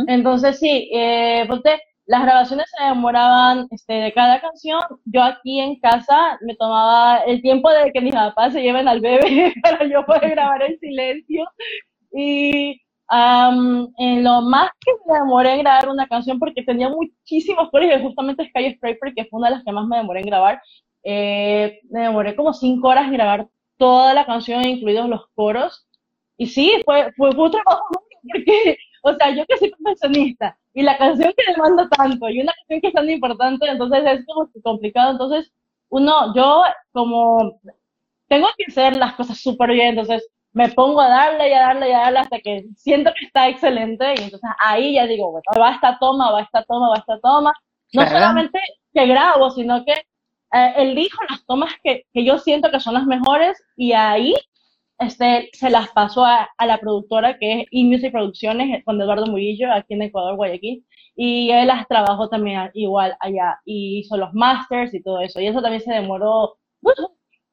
[0.08, 1.48] Entonces, sí, eh,
[2.06, 4.82] las grabaciones se demoraban este, de cada canción.
[5.06, 9.00] Yo aquí en casa me tomaba el tiempo de que mis papás se lleven al
[9.00, 11.46] bebé para yo poder grabar en silencio.
[12.12, 17.88] Y en lo más que me demoré en grabar una canción, porque tenía muchísimos coros,
[17.88, 20.62] y justamente Sky Scraper, que fue una de las que más me demoré en grabar,
[21.04, 25.88] eh, me demoré como cinco horas en grabar toda la canción, incluidos los coros.
[26.38, 27.86] Y sí, fue, fue, un trabajo
[28.32, 32.54] porque, o sea, yo que soy profesionista y la canción que demanda tanto y una
[32.54, 35.12] canción que es tan importante, entonces es como complicado.
[35.12, 35.52] Entonces,
[35.90, 37.60] uno, yo como
[38.28, 41.90] tengo que hacer las cosas súper bien, entonces me pongo a darle y a darle
[41.90, 45.44] y a darle hasta que siento que está excelente y entonces ahí ya digo, bueno,
[45.60, 47.54] va esta toma, va esta toma, va esta toma.
[47.94, 48.60] No solamente
[48.94, 49.94] que grabo, sino que
[50.54, 54.36] eh, elijo las tomas que, que yo siento que son las mejores y ahí
[55.00, 59.94] este, se las pasó a, la productora que es eMusic Producciones con Eduardo Murillo aquí
[59.96, 60.86] en Ecuador, Guayaquil,
[61.16, 65.48] y él las trabajó también igual allá y hizo los masters y todo eso, y
[65.48, 66.58] eso también se demoró,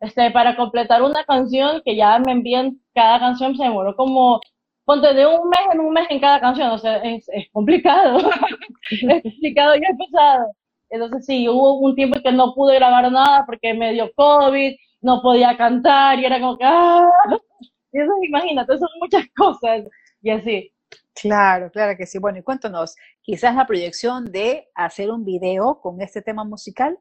[0.01, 4.41] este, para completar una canción que ya me envían cada canción se demoró como,
[4.85, 8.19] ponte de un mes en un mes en cada canción, o sea, es, es complicado,
[8.91, 10.47] es complicado y es pesado.
[10.91, 15.23] Entonces sí, hubo un tiempo que no pude grabar nada porque me dio COVID, no
[15.23, 17.09] podía cantar y era como que, ¡ah!
[17.93, 19.85] Y eso, imagínate, son muchas cosas
[20.23, 20.73] y así.
[21.15, 22.19] Claro, claro que sí.
[22.19, 26.99] Bueno, y cuéntanos, quizás la proyección de hacer un video con este tema musical.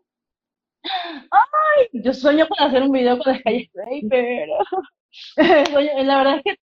[0.84, 3.70] Ay, yo sueño con hacer un video con Sky
[4.10, 4.54] pero
[6.04, 6.56] la verdad es que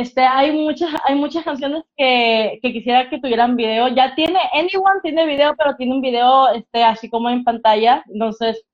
[0.00, 3.88] este, hay muchas, hay muchas canciones que, que, quisiera que tuvieran video.
[3.88, 8.02] Ya tiene, Anyone tiene video, pero tiene un video este, así como en pantalla.
[8.12, 8.64] Entonces,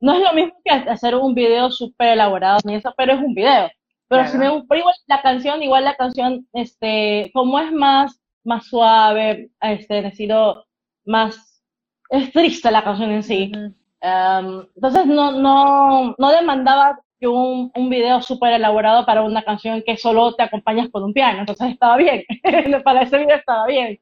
[0.00, 3.34] no es lo mismo que hacer un video súper elaborado ni eso, pero es un
[3.34, 3.68] video.
[4.08, 8.66] Pero si me pero igual la canción, igual la canción, este, como es más, más
[8.66, 10.64] suave, este, decido
[11.04, 11.62] más,
[12.10, 13.52] es triste la canción en sí.
[14.02, 19.82] Um, entonces no, no, no demandaba que un, un video súper elaborado para una canción
[19.84, 21.40] que solo te acompañas con un piano.
[21.40, 22.24] Entonces estaba bien.
[22.84, 23.98] para ese video estaba bien.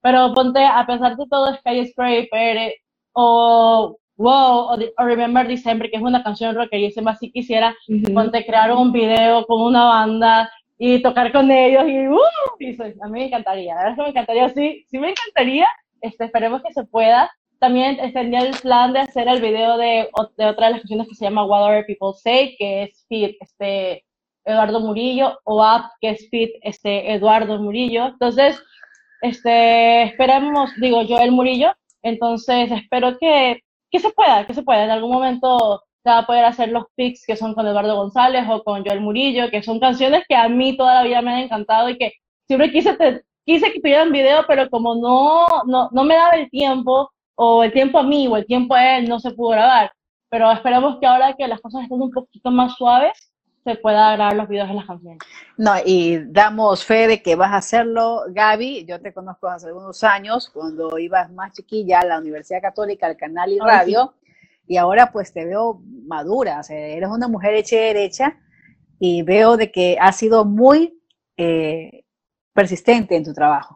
[0.00, 2.74] Pero ponte, a pesar de todo, Skyscraper
[3.12, 7.76] o Wow, o, Remember December, que es una canción rock que yo más si quisiera,
[8.14, 12.18] ponte crear un video con una banda y tocar con ellos y, uh,
[13.02, 15.66] a mí me encantaría, es que me encantaría, sí, sí me encantaría,
[16.00, 17.30] este, esperemos que se pueda.
[17.58, 21.14] También tenía el plan de hacer el video de, de otra de las canciones que
[21.14, 24.04] se llama What Other People Say, que es Fit, este,
[24.44, 28.06] Eduardo Murillo, o Up, que es Fit, este, Eduardo Murillo.
[28.06, 28.62] Entonces,
[29.22, 34.84] este, esperemos, digo yo, el Murillo, entonces espero que que se pueda, que se pueda.
[34.84, 38.44] En algún momento se va a poder hacer los pics que son con Eduardo González
[38.48, 41.40] o con Joel Murillo, que son canciones que a mí toda la vida me han
[41.40, 42.12] encantado y que
[42.46, 42.96] siempre quise,
[43.44, 47.72] quise que tuvieran video, pero como no, no, no me daba el tiempo, o el
[47.72, 49.92] tiempo a mí, o el tiempo a él, no se pudo grabar.
[50.28, 53.30] Pero esperemos que ahora que las cosas están un poquito más suaves,
[53.62, 55.18] se pueda grabar los videos de las canciones.
[55.56, 58.84] No, y damos fe de que vas a hacerlo, Gaby.
[58.86, 63.16] Yo te conozco hace algunos años, cuando ibas más chiquilla a la Universidad Católica, al
[63.16, 64.14] canal y radio,
[64.68, 68.36] y ahora pues te veo madura, o sea, eres una mujer hecha y derecha,
[68.98, 71.00] y veo de que has sido muy
[71.36, 72.04] eh,
[72.52, 73.75] persistente en tu trabajo.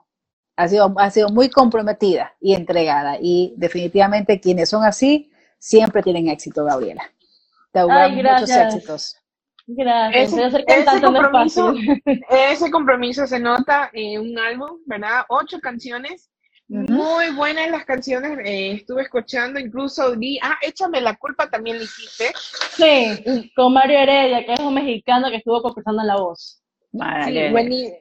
[0.61, 6.29] Has sido, has sido muy comprometida y entregada, y definitivamente quienes son así siempre tienen
[6.29, 7.03] éxito, Gabriela.
[7.73, 9.17] Te auguro muchos éxitos.
[9.67, 10.35] Gracias.
[10.35, 11.73] Ese, compromiso,
[12.51, 15.23] ese compromiso se nota en un álbum, ¿verdad?
[15.31, 16.29] Ocho canciones.
[16.69, 21.85] Muy buenas las canciones, eh, estuve escuchando, incluso vi, ah, échame la culpa también le
[21.85, 22.33] hiciste.
[22.37, 26.63] Sí, con Mario Heredia, que es un mexicano que estuvo concursando en la voz.
[26.93, 27.97] buenísimo,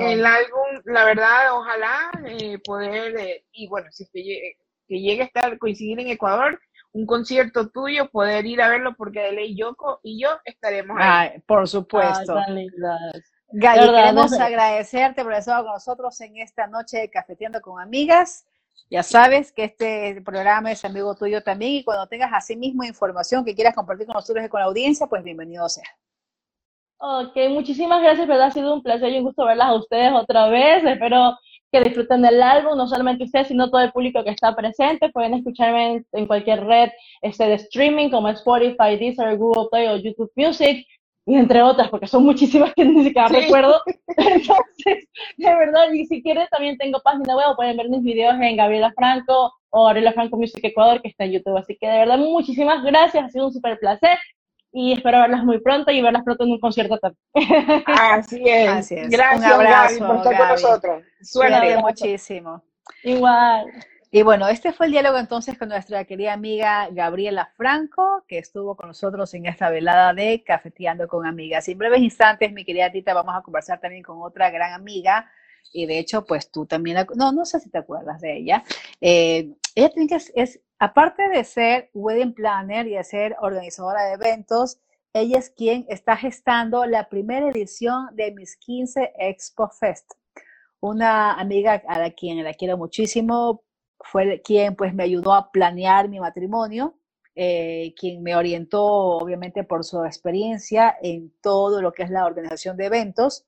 [0.00, 5.56] el álbum, la verdad, ojalá eh, poder, eh, y bueno, si que llegue a estar,
[5.58, 6.58] coincidir en Ecuador,
[6.92, 11.38] un concierto tuyo, poder ir a verlo porque de ley Yoko y yo estaremos ahí.
[11.46, 12.34] por supuesto.
[13.50, 18.46] Gaby, queremos agradecerte por estar con nosotros en esta noche de Cafeteando con Amigas.
[18.90, 23.44] Ya sabes que este programa es amigo tuyo también y cuando tengas así mismo información
[23.44, 25.88] que quieras compartir con nosotros y con la audiencia, pues bienvenido sea.
[27.00, 28.48] Ok, muchísimas gracias, ¿verdad?
[28.48, 30.84] Ha sido un placer y un gusto verlas a ustedes otra vez.
[30.84, 31.38] Espero
[31.70, 35.10] que disfruten del álbum, no solamente ustedes, sino todo el público que está presente.
[35.10, 36.90] Pueden escucharme en, cualquier red
[37.22, 40.84] este, de streaming como Spotify, Deezer, Google Play o YouTube Music,
[41.24, 43.80] y entre otras, porque son muchísimas que ni siquiera recuerdo.
[44.16, 48.56] Entonces, de verdad, y si quieren, también tengo página web, pueden ver mis videos en
[48.56, 51.58] Gabriela Franco o Gabriela Franco Music Ecuador, que está en YouTube.
[51.58, 54.18] Así que de verdad, muchísimas gracias, ha sido un súper placer
[54.72, 57.22] y espero verlas muy pronto y verlas pronto en un concierto también.
[57.86, 58.90] Así es.
[59.10, 61.02] Gracias, un abrazo, por estar con nosotros.
[61.22, 62.62] Suerte muchísimo.
[63.02, 63.66] Igual.
[64.10, 68.74] Y bueno, este fue el diálogo entonces con nuestra querida amiga Gabriela Franco, que estuvo
[68.74, 71.68] con nosotros en esta velada de Cafeteando con Amigas.
[71.68, 75.30] Y en breves instantes, mi querida Tita, vamos a conversar también con otra gran amiga,
[75.72, 78.64] y de hecho, pues tú también, no, no sé si te acuerdas de ella.
[79.00, 84.12] Eh, ella tiene que es Aparte de ser wedding planner y de ser organizadora de
[84.12, 84.78] eventos,
[85.12, 90.12] ella es quien está gestando la primera edición de Mis 15 Expo Fest.
[90.80, 93.64] Una amiga a la quien la quiero muchísimo,
[93.98, 96.96] fue quien pues me ayudó a planear mi matrimonio,
[97.34, 102.76] eh, quien me orientó obviamente por su experiencia en todo lo que es la organización
[102.76, 103.46] de eventos.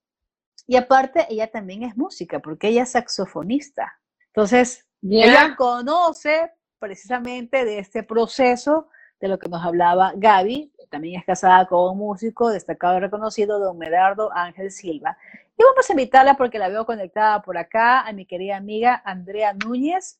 [0.67, 4.01] Y aparte, ella también es música, porque ella es saxofonista.
[4.27, 8.89] Entonces, ella conoce precisamente de este proceso
[9.21, 13.61] de lo que nos hablaba Gaby, también es casada con un músico destacado y reconocido,
[13.61, 15.17] don Medardo Ángel Silva.
[15.57, 19.53] Y vamos a invitarla porque la veo conectada por acá a mi querida amiga Andrea
[19.53, 20.19] Núñez.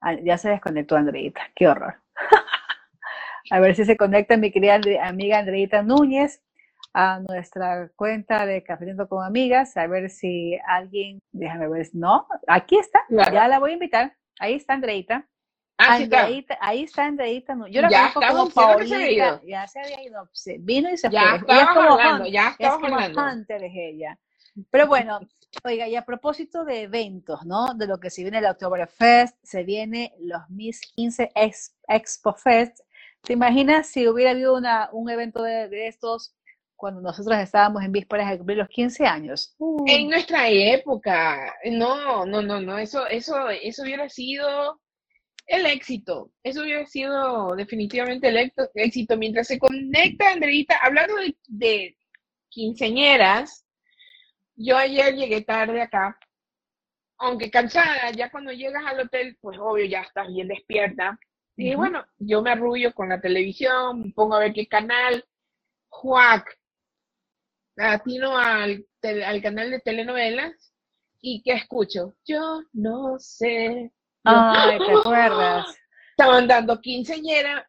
[0.00, 1.94] Ah, ya se desconectó Andreita, qué horror.
[3.50, 6.42] a ver si se conecta mi querida amiga Andreita Núñez
[6.94, 12.76] a nuestra cuenta de Cafetito con Amigas, a ver si alguien, déjame ver, no, aquí
[12.76, 15.26] está, ya la voy a invitar, ahí está Andreita.
[15.78, 15.98] Ah,
[16.60, 17.54] ahí está Andreita.
[17.54, 17.66] No.
[17.66, 19.40] Yo la ya conozco como Paulita.
[19.44, 20.28] Ya se había ido.
[20.60, 21.58] Vino y se ya fue.
[21.58, 23.20] Estaba hablando, ya es hablando.
[23.20, 24.18] Hunter es ella.
[24.70, 25.20] Pero bueno,
[25.64, 27.74] oiga, y a propósito de eventos, ¿no?
[27.74, 31.32] De lo que se viene el Oktoberfest, se viene los Miss 15
[31.88, 32.80] Expo Fest.
[33.22, 36.34] ¿Te imaginas si hubiera habido una, un evento de, de estos
[36.82, 39.54] cuando nosotros estábamos en vísperas de cumplir los 15 años.
[39.86, 44.80] En nuestra época, no, no, no, no, eso, eso, eso hubiera sido
[45.46, 49.16] el éxito, eso hubiera sido definitivamente el éxito.
[49.16, 51.96] Mientras se conecta, Andreita, hablando de, de
[52.48, 53.64] quinceañeras,
[54.56, 56.18] yo ayer llegué tarde acá,
[57.18, 61.18] aunque cansada, ya cuando llegas al hotel, pues obvio ya estás bien despierta.
[61.56, 65.24] Y bueno, yo me arrullo con la televisión, pongo a ver qué canal,
[65.88, 66.58] Juac,
[67.76, 70.72] atino al, al canal de telenovelas
[71.20, 72.14] y ¿qué escucho?
[72.24, 73.92] Yo no sé.
[74.24, 75.66] Ay, ¿te acuerdas?
[76.10, 77.66] Estaban dando quinceañera,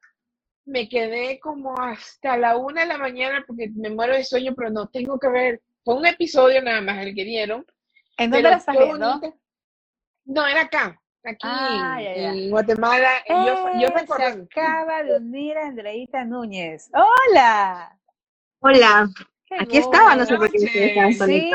[0.66, 4.70] me quedé como hasta la una de la mañana porque me muero de sueño, pero
[4.70, 5.62] no tengo que ver.
[5.84, 7.66] Fue un episodio nada más el que dieron.
[8.18, 9.22] ¿En dónde la estás viendo?
[10.26, 13.10] No, era acá, aquí ah, en Guatemala.
[13.28, 16.90] yo, yo eh, se acaba de unir a Andreita Núñez.
[16.94, 18.00] ¡Hola!
[18.60, 19.10] Hola.
[19.60, 21.52] Aquí estaba, no sé por qué Sí,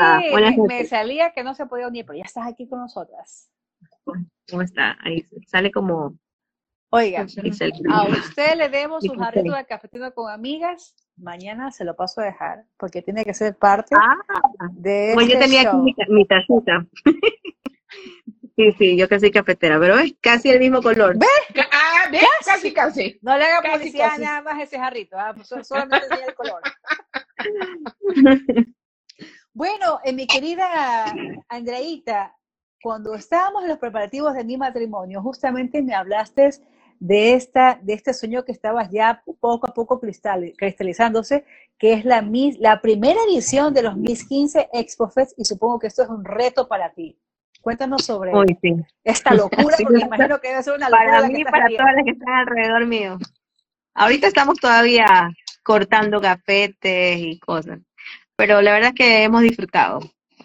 [0.67, 3.49] me, salía que no se podía unir, pero ya estás aquí con nosotras.
[4.49, 4.97] ¿Cómo está?
[5.01, 6.17] Ahí sale como...
[6.91, 12.21] Oiga, a usted le demos un jarrito de cafetino con amigas, mañana se lo paso
[12.21, 14.15] a dejar, porque tiene que ser parte ah,
[14.71, 16.87] de Pues yo este tenía aquí mi, mi tacita.
[18.59, 21.17] Sí, sí, yo casi cafetera, pero es casi el mismo color.
[21.17, 21.29] ¿Ves?
[21.71, 22.21] Ah, ¿ves?
[22.45, 23.17] Casi, casi.
[23.21, 25.33] No le haga publicidad nada más ese jarrito, ¿ah?
[25.33, 26.61] pues solamente el color.
[29.53, 31.05] bueno, eh, mi querida
[31.47, 32.35] Andreita,
[32.81, 36.49] cuando estábamos en los preparativos de mi matrimonio, justamente me hablaste
[36.99, 41.45] de, esta, de este sueño que estabas ya poco a poco cristalizándose,
[41.77, 42.25] que es la,
[42.59, 46.23] la primera edición de los Miss 15 Expo Fest, y supongo que esto es un
[46.23, 47.17] reto para ti.
[47.61, 48.31] Cuéntanos sobre
[49.03, 51.11] esta locura, porque me imagino que debe ser una locura.
[51.11, 53.17] Para mí, para todas las que están alrededor mío.
[53.93, 55.29] Ahorita estamos todavía
[55.63, 57.79] cortando cafetes y cosas.
[58.37, 59.99] Pero la verdad es que hemos disfrutado.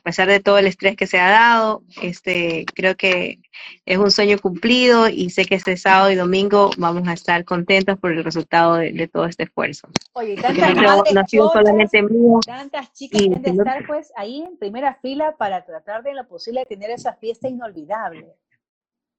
[0.05, 3.39] A pesar de todo el estrés que se ha dado, este, creo que
[3.87, 7.99] es un sueño cumplido y sé que este sábado y domingo vamos a estar contentos
[7.99, 9.89] por el resultado de, todo este esfuerzo.
[10.13, 14.99] Oye, tantas, no, no solamente mío, tantas chicas y, de estar pues ahí en primera
[15.01, 18.27] fila para tratar de lo posible tener esa fiesta inolvidable.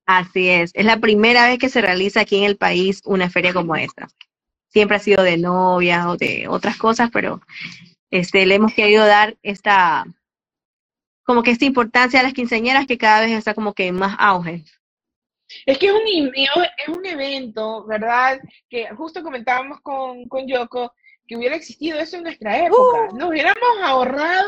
[0.05, 3.53] Así es, es la primera vez que se realiza aquí en el país una feria
[3.53, 4.07] como esta
[4.69, 7.39] siempre ha sido de novias o de otras cosas, pero
[8.11, 10.05] este, le hemos querido dar esta,
[11.25, 14.15] como que esta importancia a las quinceañeras que cada vez está como que en más
[14.19, 14.63] auge.
[15.65, 18.39] Es que es un, es un evento, ¿verdad?
[18.69, 20.93] Que justo comentábamos con, con Yoko,
[21.27, 23.09] que hubiera existido eso en nuestra época.
[23.11, 23.17] Uh.
[23.17, 24.47] Nos hubiéramos ahorrado.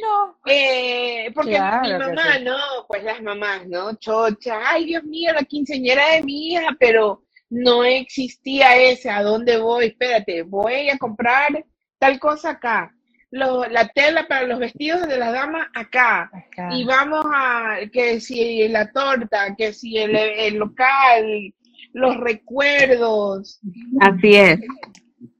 [0.00, 0.38] No.
[0.46, 2.56] Eh, porque mi mamá, no,
[2.88, 3.94] pues las mamás, ¿no?
[3.96, 9.58] Chocha, ay Dios mío, la quinceañera de mi hija, pero no existía ese, ¿a dónde
[9.58, 9.86] voy?
[9.86, 11.64] Espérate, voy a comprar
[11.98, 12.94] tal cosa acá.
[13.32, 16.30] La tela para los vestidos de la dama acá.
[16.70, 21.54] Y vamos a, que si la torta, que si el, local,
[21.92, 23.60] los recuerdos.
[24.00, 24.60] Así es.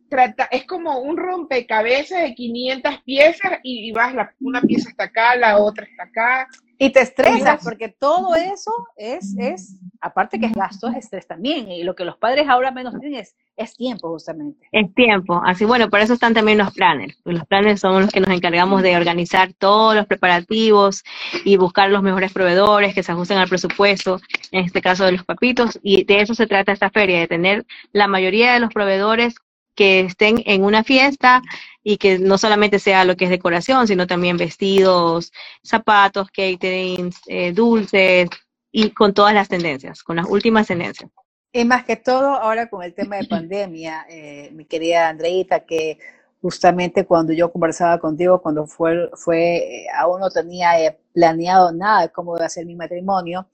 [0.08, 5.04] Trata, es como un rompecabezas de 500 piezas y, y vas, la, una pieza está
[5.04, 6.48] acá, la otra está acá.
[6.82, 11.70] Y te estresas porque todo eso es, es, aparte que es gasto, es estrés también.
[11.70, 14.66] Y lo que los padres ahora menos tienen es, es tiempo justamente.
[14.72, 15.40] Es tiempo.
[15.44, 17.16] Así bueno, por eso están también los planners.
[17.24, 21.04] Los planners son los que nos encargamos de organizar todos los preparativos
[21.44, 24.18] y buscar los mejores proveedores que se ajusten al presupuesto,
[24.50, 25.78] en este caso de los papitos.
[25.84, 29.36] Y de eso se trata esta feria, de tener la mayoría de los proveedores
[29.74, 31.42] que estén en una fiesta
[31.82, 37.52] y que no solamente sea lo que es decoración, sino también vestidos, zapatos, caterings, eh,
[37.52, 38.28] dulces
[38.70, 41.10] y con todas las tendencias, con las últimas tendencias.
[41.52, 45.98] Y más que todo, ahora con el tema de pandemia, eh, mi querida Andreita, que
[46.40, 52.08] justamente cuando yo conversaba contigo, cuando fue, fue eh, aún no tenía planeado nada de
[52.10, 53.46] cómo iba a ser mi matrimonio,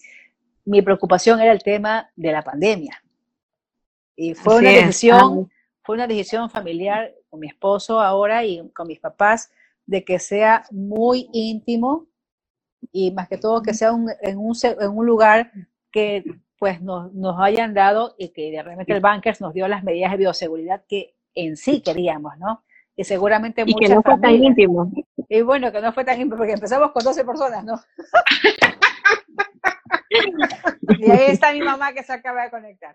[0.64, 3.02] mi preocupación era el tema de la pandemia.
[4.14, 5.50] Y fue una decisión
[5.88, 9.50] fue una decisión familiar con mi esposo ahora y con mis papás
[9.86, 12.08] de que sea muy íntimo
[12.92, 15.50] y más que todo que sea en, un, en un lugar
[15.90, 16.24] que
[16.58, 20.18] pues nos, nos hayan dado y que realmente el Bankers nos dio las medidas de
[20.18, 22.62] bioseguridad que en sí queríamos, ¿no?
[22.94, 24.92] Y seguramente y que no fue tan íntimo.
[25.26, 27.80] Y bueno, que no fue tan íntimo porque empezamos con 12 personas, ¿no?
[30.98, 32.94] y ahí está mi mamá que se acaba de conectar.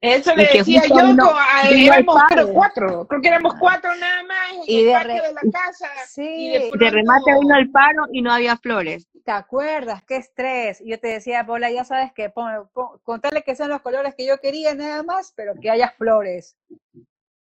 [0.00, 3.54] Eso le Y que decía yo, vino- co- a- éramos creo, cuatro, creo que éramos
[3.58, 5.86] cuatro nada más en Y el de patio re- de la casa.
[6.06, 9.06] Sí, y de De pronto- remate vino el paro y no había flores.
[9.24, 10.02] ¿te acuerdas?
[10.04, 10.80] Qué estrés.
[10.80, 14.14] Y Yo te decía, Paula, ya sabes que pon, pon- contarle que sean los colores
[14.16, 16.56] que yo quería nada más, pero que haya flores.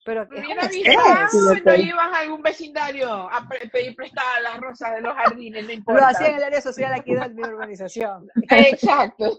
[0.05, 4.95] Pero hubiera avisado y no ibas a algún vecindario a pre- pedir prestadas las rosas
[4.95, 6.09] de los jardines, no Lo importa.
[6.09, 8.29] hacía en el área social aquí de mi urbanización.
[8.51, 9.39] Exacto.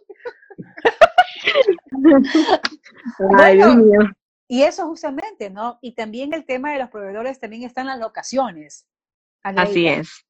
[3.38, 4.00] Ay, Dios Bueno, mío.
[4.48, 5.78] Y eso justamente, ¿no?
[5.82, 8.88] Y también el tema de los proveedores también están las locaciones.
[9.44, 10.26] Así es.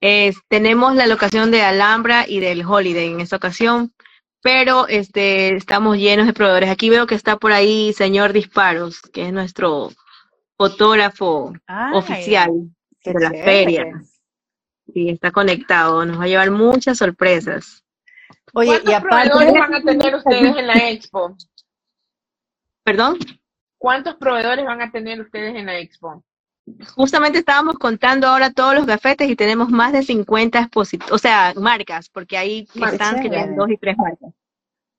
[0.00, 3.92] Es- tenemos la locación de Alhambra y del Holiday en esta ocasión,
[4.42, 6.70] pero este, estamos llenos de proveedores.
[6.70, 9.90] Aquí veo que está por ahí señor Disparos, que es nuestro
[10.56, 12.50] fotógrafo Ay, oficial
[13.04, 13.44] de la chévere.
[13.44, 14.02] feria.
[14.94, 17.84] Y está conectado, nos va a llevar muchas sorpresas.
[18.54, 21.36] Oye, ¿Cuántos y aparte, proveedores van a tener ustedes en la expo?
[22.84, 23.18] ¿Perdón?
[23.78, 26.24] ¿Cuántos proveedores van a tener ustedes en la expo?
[26.94, 31.54] Justamente estábamos contando ahora todos los gafetes y tenemos más de 50 expositores, o sea,
[31.56, 32.96] marcas, porque Marcas.
[32.96, 34.30] stands que tienen dos y tres marcas.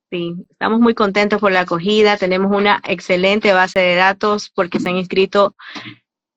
[0.09, 4.89] Sí, estamos muy contentos por la acogida, tenemos una excelente base de datos porque se
[4.89, 5.55] han inscrito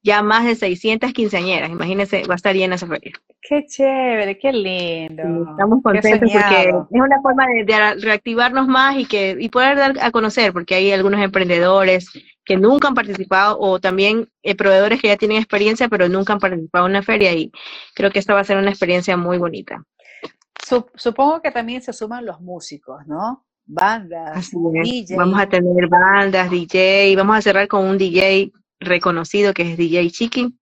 [0.02, 3.12] ya más de 600 quinceañeras, imagínense, va a estar llena esa feria.
[3.40, 5.22] qué chévere, qué lindo.
[5.22, 9.76] Sí, estamos contentos porque es una forma de, de reactivarnos más y que y poder
[9.76, 12.08] dar a conocer, porque hay algunos emprendedores
[12.44, 16.40] que nunca han participado o también eh, proveedores que ya tienen experiencia pero nunca han
[16.40, 17.52] participado en una feria y
[17.94, 19.84] creo que esta va a ser una experiencia muy bonita.
[20.68, 23.44] Sup- supongo que también se suman los músicos, ¿no?
[23.64, 24.90] Bandas, Así es.
[24.90, 25.16] DJ.
[25.16, 28.50] Vamos a tener bandas, DJ, vamos a cerrar con un DJ
[28.84, 30.54] reconocido que es DJ Chiqui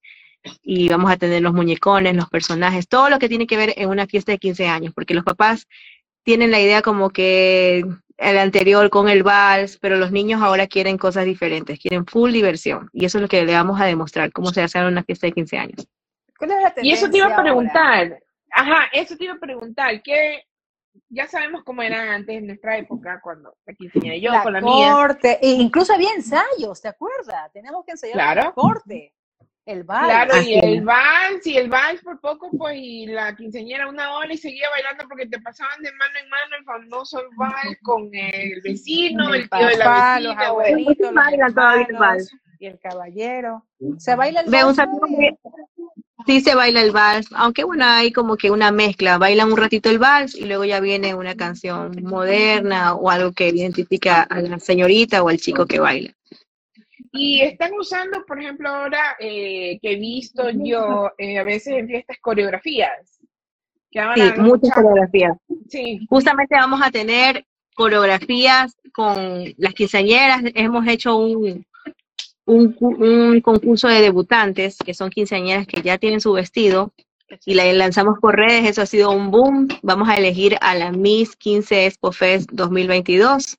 [0.62, 3.89] y vamos a tener los muñecones, los personajes, todo lo que tiene que ver en
[3.89, 5.66] una fiesta de 15 años, porque los papás
[6.23, 7.85] tienen la idea como que
[8.16, 12.89] el anterior con el vals, pero los niños ahora quieren cosas diferentes, quieren full diversión
[12.93, 15.27] y eso es lo que le vamos a demostrar, cómo se hace en una fiesta
[15.27, 15.87] de 15 años.
[16.39, 17.43] ¿Cuál es la Y eso te iba a ahora?
[17.43, 18.18] preguntar.
[18.53, 20.03] Ajá, eso te iba a preguntar.
[20.03, 20.43] ¿Qué?
[21.13, 24.61] Ya sabemos cómo eran antes en nuestra época, cuando la quinceañera yo La con la
[24.61, 24.93] mía.
[24.95, 27.53] corte, e incluso había ensayos, ¿te acuerdas?
[27.53, 28.43] Tenemos que ensayar Claro.
[28.45, 29.13] la corte,
[29.67, 30.07] el baile.
[30.09, 34.15] Claro, Así y el vals, y el vals por poco, pues, y la quinceañera una
[34.17, 38.09] hora y seguía bailando porque te pasaban de mano en mano el famoso vals con
[38.15, 42.37] el vecino, el, tío de la papá, los vecina, el- abuelitos, los el hermanos vals.
[42.61, 43.67] y el caballero.
[43.99, 44.79] ¿Se baila el vals?
[46.27, 49.91] Sí se baila el vals, aunque bueno, hay como que una mezcla, bailan un ratito
[49.91, 54.59] el vals y luego ya viene una canción moderna o algo que identifica a la
[54.59, 56.12] señorita o al chico que baila.
[57.12, 61.89] Y están usando, por ejemplo, ahora eh, que he visto yo eh, a veces en
[61.89, 63.18] fiestas coreografías.
[63.91, 65.37] Que Sí, muchas coreografías.
[65.68, 67.45] Sí, Justamente vamos a tener
[67.75, 71.64] coreografías con las quinceañeras, hemos hecho un,
[72.51, 76.92] un, un concurso de debutantes, que son quinceañeras que ya tienen su vestido,
[77.44, 79.68] y la lanzamos por redes, eso ha sido un boom.
[79.82, 83.57] Vamos a elegir a la Miss 15 Expo Fest 2022.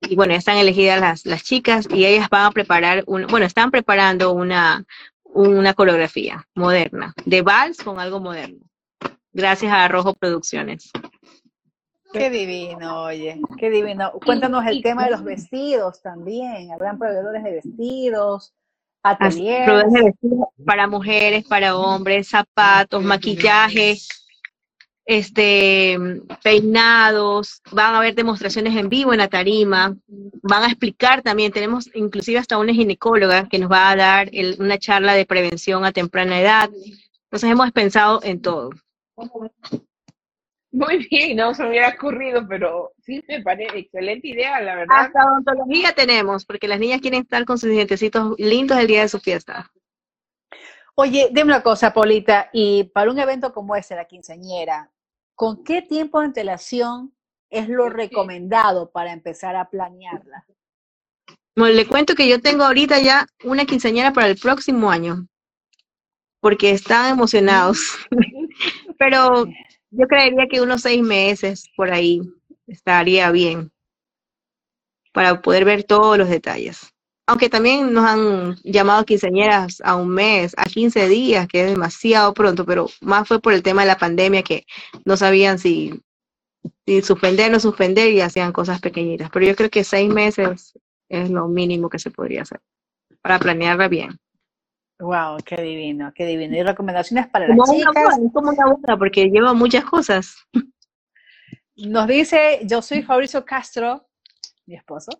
[0.00, 3.46] Y bueno, ya están elegidas las, las chicas y ellas van a preparar, un, bueno,
[3.46, 4.84] están preparando una,
[5.24, 8.64] una coreografía moderna, de vals con algo moderno,
[9.32, 10.90] gracias a Rojo Producciones.
[12.12, 14.12] Qué divino, oye, qué divino.
[14.24, 16.72] Cuéntanos el tema de los vestidos también.
[16.72, 18.54] Habrán proveedores de vestidos,
[19.02, 19.64] Así, ateliers.
[19.66, 23.98] proveedores de vestido para mujeres, para hombres, zapatos, maquillaje,
[25.04, 25.98] este,
[26.42, 29.96] peinados, van a haber demostraciones en vivo en la tarima,
[30.42, 34.56] van a explicar también, tenemos inclusive hasta una ginecóloga que nos va a dar el-
[34.58, 36.70] una charla de prevención a temprana edad.
[37.24, 38.70] Entonces hemos pensado en todo.
[40.70, 44.96] Muy bien, no se me hubiera ocurrido, pero sí me parece excelente idea, la verdad.
[44.98, 49.08] Hasta odontología tenemos, porque las niñas quieren estar con sus dientecitos lindos el día de
[49.08, 49.70] su fiesta.
[50.94, 54.90] Oye, dime una cosa, Polita, y para un evento como este, la quinceañera,
[55.34, 57.14] ¿con qué tiempo de antelación
[57.50, 60.44] es lo recomendado para empezar a planearla?
[61.56, 65.26] Bueno, le cuento que yo tengo ahorita ya una quinceañera para el próximo año,
[66.40, 67.78] porque están emocionados.
[68.98, 69.46] Pero
[69.90, 72.20] yo creería que unos seis meses por ahí
[72.66, 73.70] estaría bien
[75.12, 76.92] para poder ver todos los detalles.
[77.26, 82.32] Aunque también nos han llamado quinceañeras a un mes, a 15 días, que es demasiado
[82.32, 84.64] pronto, pero más fue por el tema de la pandemia que
[85.04, 86.00] no sabían si,
[87.02, 89.28] suspender o no suspender y hacían cosas pequeñitas.
[89.30, 90.72] Pero yo creo que seis meses
[91.10, 92.60] es lo mínimo que se podría hacer
[93.20, 94.18] para planearla bien.
[95.00, 96.56] Wow, qué divino, qué divino.
[96.56, 98.18] Y recomendaciones para las Como una chicas.
[98.18, 100.36] es como una boda porque lleva muchas cosas.
[101.76, 104.08] Nos dice, yo soy Fabricio Castro,
[104.66, 105.12] mi esposo.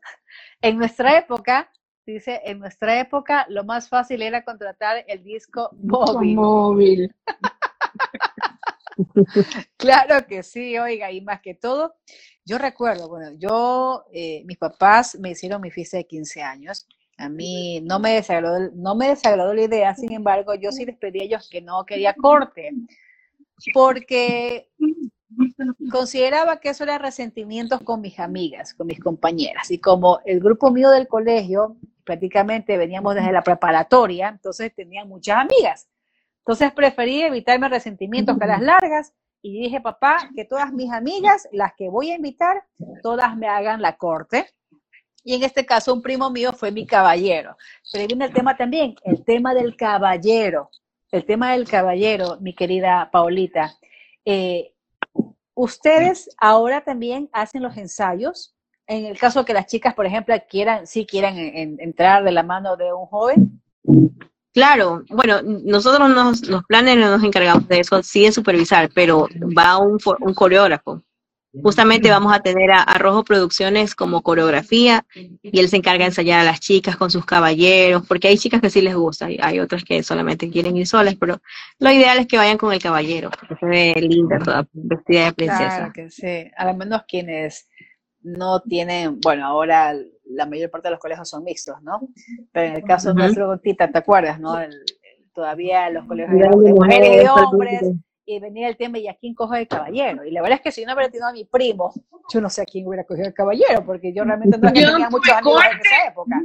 [0.61, 1.71] En nuestra época,
[2.05, 6.35] dice, en nuestra época lo más fácil era contratar el disco móvil.
[6.35, 7.15] Móvil.
[9.77, 11.95] Claro que sí, oiga, y más que todo,
[12.45, 16.89] yo recuerdo, bueno, yo, eh, mis papás me hicieron mi fiesta de 15 años.
[17.19, 20.97] A mí no me desagradó, no me desagradó la idea, sin embargo, yo sí les
[20.97, 22.71] pedí a ellos que no quería corte,
[23.75, 24.71] porque
[25.91, 29.71] consideraba que eso era resentimientos con mis amigas, con mis compañeras.
[29.71, 35.39] Y como el grupo mío del colegio, prácticamente veníamos desde la preparatoria, entonces tenía muchas
[35.39, 35.89] amigas.
[36.39, 39.13] Entonces preferí evitarme resentimientos las largas
[39.43, 42.65] y dije, papá, que todas mis amigas, las que voy a invitar,
[43.03, 44.47] todas me hagan la corte.
[45.25, 47.57] Y en este caso un primo mío fue mi caballero.
[47.93, 50.71] Pero viene el tema también, el tema del caballero.
[51.11, 53.75] El tema del caballero, mi querida Paulita.
[54.25, 54.75] Eh,
[55.55, 58.55] ustedes ahora también hacen los ensayos.
[58.87, 62.77] En el caso que las chicas, por ejemplo, quieran, sí quieran entrar de la mano
[62.77, 63.61] de un joven.
[64.53, 69.29] Claro, bueno, nosotros nos, los planes no nos encargamos de eso, sí de supervisar, pero
[69.57, 71.03] va un, un coreógrafo.
[71.53, 76.41] Justamente vamos a tener a, Rojo Producciones como coreografía y él se encarga de ensayar
[76.41, 79.59] a las chicas con sus caballeros, porque hay chicas que sí les gusta y hay
[79.59, 81.41] otras que solamente quieren ir solas, pero
[81.79, 85.33] lo ideal es que vayan con el caballero, porque se ve linda toda vestida de
[85.33, 85.77] princesa.
[85.77, 87.69] Claro que sí, al menos quienes
[88.21, 89.95] no tienen, bueno, ahora
[90.27, 92.09] la mayor parte de los colegios son mixtos, ¿no?
[92.53, 94.59] Pero en el caso de nuestro Tita, ¿te acuerdas, no?
[95.39, 97.81] todavía los colegios de mujeres y de hombres,
[98.29, 100.23] y venía el tema, ¿y a quién cojo el caballero?
[100.23, 101.95] Y la verdad es que si no hubiera tenido a mi primo,
[102.31, 105.35] yo no sé a quién hubiera cogido el caballero, porque yo realmente no tenía muchos
[105.35, 106.43] amigos en esa época.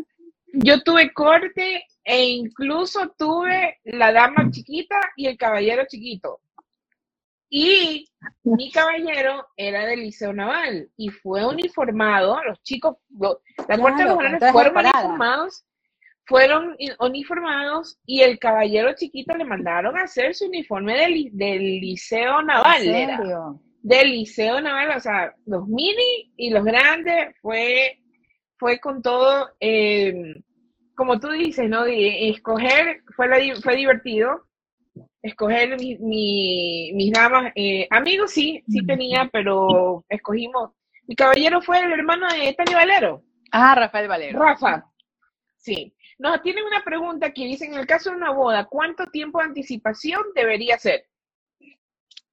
[0.54, 6.40] Yo tuve corte e incluso tuve la dama chiquita y el caballero chiquito.
[7.50, 8.10] Y
[8.44, 12.96] mi caballero era del Liceo Naval y fue uniformado, los chicos,
[13.68, 15.66] la Corte de los fueron uniformados,
[16.26, 22.42] fueron uniformados y el caballero chiquito le mandaron a hacer su uniforme del, del Liceo
[22.42, 22.88] Naval.
[22.88, 23.20] Era,
[23.82, 28.00] del Liceo Naval, o sea, los mini y los grandes fue,
[28.58, 30.36] fue con todo, eh,
[30.96, 31.86] como tú dices, ¿no?
[31.86, 34.44] escoger fue, fue divertido
[35.24, 37.52] escoger mi, mis damas.
[37.56, 40.72] Eh, amigos sí, sí tenía, pero escogimos.
[41.08, 43.24] Mi caballero fue el hermano de Tani Valero.
[43.52, 44.40] Ah, Rafael Valero.
[44.40, 44.86] Rafa.
[45.58, 45.94] Sí.
[46.20, 49.46] No, tienen una pregunta que dice, en el caso de una boda, ¿cuánto tiempo de
[49.46, 51.08] anticipación debería ser?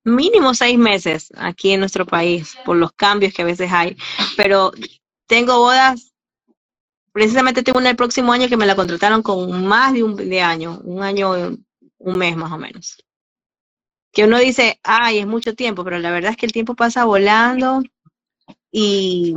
[0.05, 3.97] Mínimo seis meses aquí en nuestro país, por los cambios que a veces hay.
[4.37, 4.73] Pero
[5.27, 6.13] tengo bodas,
[7.13, 10.41] precisamente tengo una el próximo año que me la contrataron con más de un de
[10.41, 11.57] año, un año
[12.01, 13.05] un mes más o menos.
[14.13, 17.05] Que uno dice, ay, es mucho tiempo, pero la verdad es que el tiempo pasa
[17.05, 17.83] volando
[18.73, 19.35] y,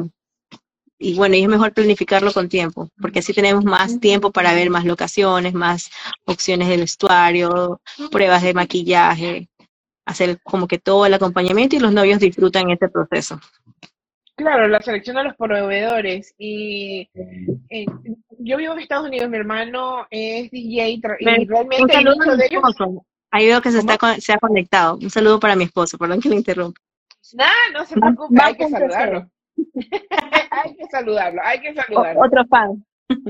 [1.04, 4.70] y bueno, y es mejor planificarlo con tiempo, porque así tenemos más tiempo para ver
[4.70, 5.92] más locaciones, más
[6.24, 9.50] opciones de vestuario, pruebas de maquillaje,
[10.06, 13.38] hacer como que todo el acompañamiento y los novios disfrutan este proceso.
[14.36, 16.34] Claro, la selección de los proveedores.
[16.38, 17.10] Y
[17.70, 17.86] eh,
[18.40, 22.64] yo vivo en Estados Unidos, mi hermano es DJ y realmente un de ellos...
[23.30, 24.96] Ahí veo que se, está, se ha conectado.
[24.96, 26.80] Un saludo para mi esposo, perdón que le interrumpa.
[27.34, 29.33] No, no se preocupe, hay que saludarlo.
[30.52, 32.22] Hay que saludarlo, hay que saludarlo.
[32.22, 32.86] otro fan.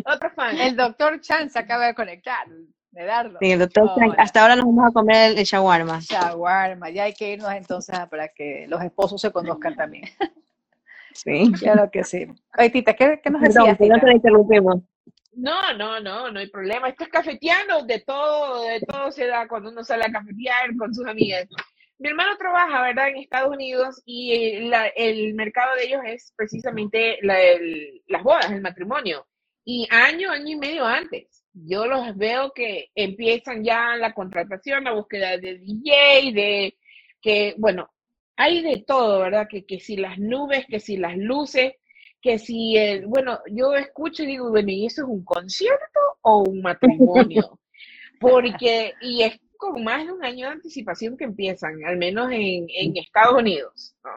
[0.06, 0.58] Otro fan.
[0.60, 2.48] El doctor Chan se acaba de conectar,
[2.92, 3.40] de darlo.
[3.42, 4.16] Sí, el doctor Chan.
[4.18, 6.00] Hasta ahora nos vamos a comer el, el shawarma.
[6.00, 10.04] Shawarma, ya hay que irnos entonces para que los esposos se conozcan también.
[11.14, 11.52] Sí.
[11.60, 12.26] Claro que sí.
[12.58, 13.80] Oye, Tita, ¿qué, qué nos decías?
[13.80, 14.82] No, te interrumpimos.
[15.36, 16.90] No, no, no, no hay problema.
[16.90, 20.94] Esto es cafeteando, de todo, de todo se da cuando uno sale a cafetear con
[20.94, 21.48] sus amigas.
[22.04, 27.18] Mi hermano trabaja, ¿verdad?, en Estados Unidos y la, el mercado de ellos es precisamente
[27.22, 27.38] la,
[28.08, 29.26] las bodas, el matrimonio.
[29.64, 34.92] Y año, año y medio antes, yo los veo que empiezan ya la contratación, la
[34.92, 36.78] búsqueda de DJ, de
[37.22, 37.90] que, bueno,
[38.36, 39.48] hay de todo, ¿verdad?
[39.50, 41.76] Que, que si las nubes, que si las luces,
[42.22, 46.44] que si, el, bueno, yo escucho y digo, bueno, ¿y eso es un concierto o
[46.44, 47.62] un matrimonio?
[48.20, 52.68] Porque, y es con más de un año de anticipación que empiezan, al menos en,
[52.70, 54.12] en Estados Unidos, ¿no?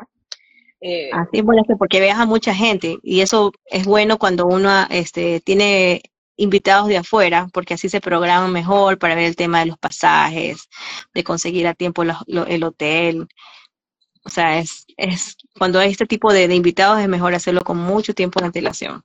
[0.81, 1.45] Eh, Así es,
[1.79, 6.03] porque viaja mucha gente y eso es bueno cuando uno este, tiene
[6.37, 10.69] invitados de afuera, porque así se programan mejor para ver el tema de los pasajes,
[11.15, 13.27] de conseguir a tiempo el hotel,
[14.27, 18.13] o sea, es, es cuando hay este tipo de, invitados es mejor hacerlo con mucho
[18.13, 19.05] tiempo de antelación.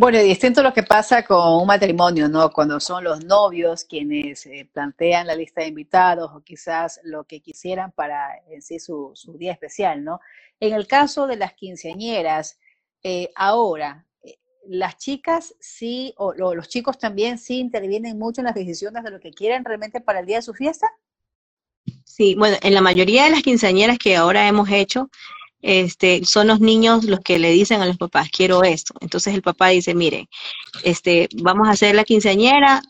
[0.00, 2.50] Bueno, distinto a lo que pasa con un matrimonio, ¿no?
[2.52, 7.40] Cuando son los novios quienes eh, plantean la lista de invitados o quizás lo que
[7.40, 10.20] quisieran para en sí su, día especial, ¿no?
[10.60, 12.60] En el caso de las quinceañeras,
[13.02, 14.38] eh, ahora, eh,
[14.68, 19.10] las chicas sí, o lo- los chicos también sí intervienen mucho en las decisiones de
[19.10, 20.86] lo que quieren realmente para el día de su fiesta.
[22.04, 25.10] Sí, bueno, en la mayoría de las quinceañeras que ahora hemos hecho,
[25.62, 28.94] este, son los niños los que le dicen a los papás, quiero esto.
[29.00, 30.28] Entonces el papá dice, mire,
[30.84, 32.82] este, vamos a hacer la quinceañera,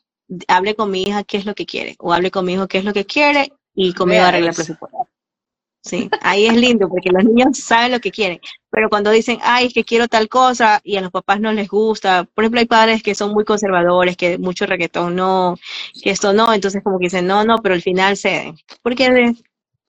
[0.47, 2.79] hable con mi hija qué es lo que quiere, o hable con mi hijo qué
[2.79, 5.09] es lo que quiere, y conmigo arregla el presupuesto.
[5.81, 9.67] Sí, ahí es lindo porque los niños saben lo que quieren, pero cuando dicen, ay,
[9.67, 12.67] es que quiero tal cosa y a los papás no les gusta, por ejemplo, hay
[12.67, 15.57] padres que son muy conservadores, que mucho reggaetón no,
[16.03, 19.35] que esto no, entonces como que dicen, no, no, pero al final ceden, porque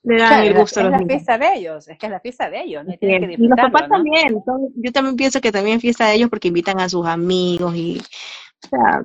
[0.03, 1.13] le, dan Claro, el es la- gusto a es los la niños.
[1.13, 3.37] fiesta de ellos, es que es la fiesta de ellos, no Así tienen es.
[3.37, 3.95] que Y los papás ¿no?
[3.95, 7.05] también, son- yo también pienso que también es fiesta de ellos porque invitan a sus
[7.05, 8.01] amigos y,
[8.65, 9.03] o sea,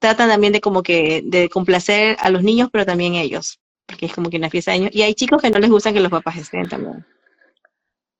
[0.00, 4.14] tratan también de como que de complacer a los niños, pero también ellos, porque es
[4.14, 4.90] como que una fiesta de ellos.
[4.92, 7.04] Y hay chicos que no les gusta que los papás estén también.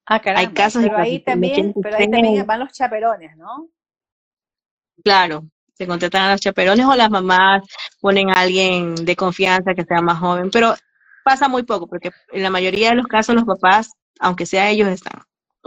[0.07, 3.68] Ah, caramba, casos de pero ahí también, pero ahí también van los chaperones, ¿no?
[5.02, 5.44] Claro,
[5.74, 7.62] se contratan a los chaperones o las mamás
[8.00, 10.74] ponen a alguien de confianza que sea más joven, pero
[11.25, 14.89] pasa muy poco, porque en la mayoría de los casos los papás, aunque sea ellos,
[14.89, 15.22] están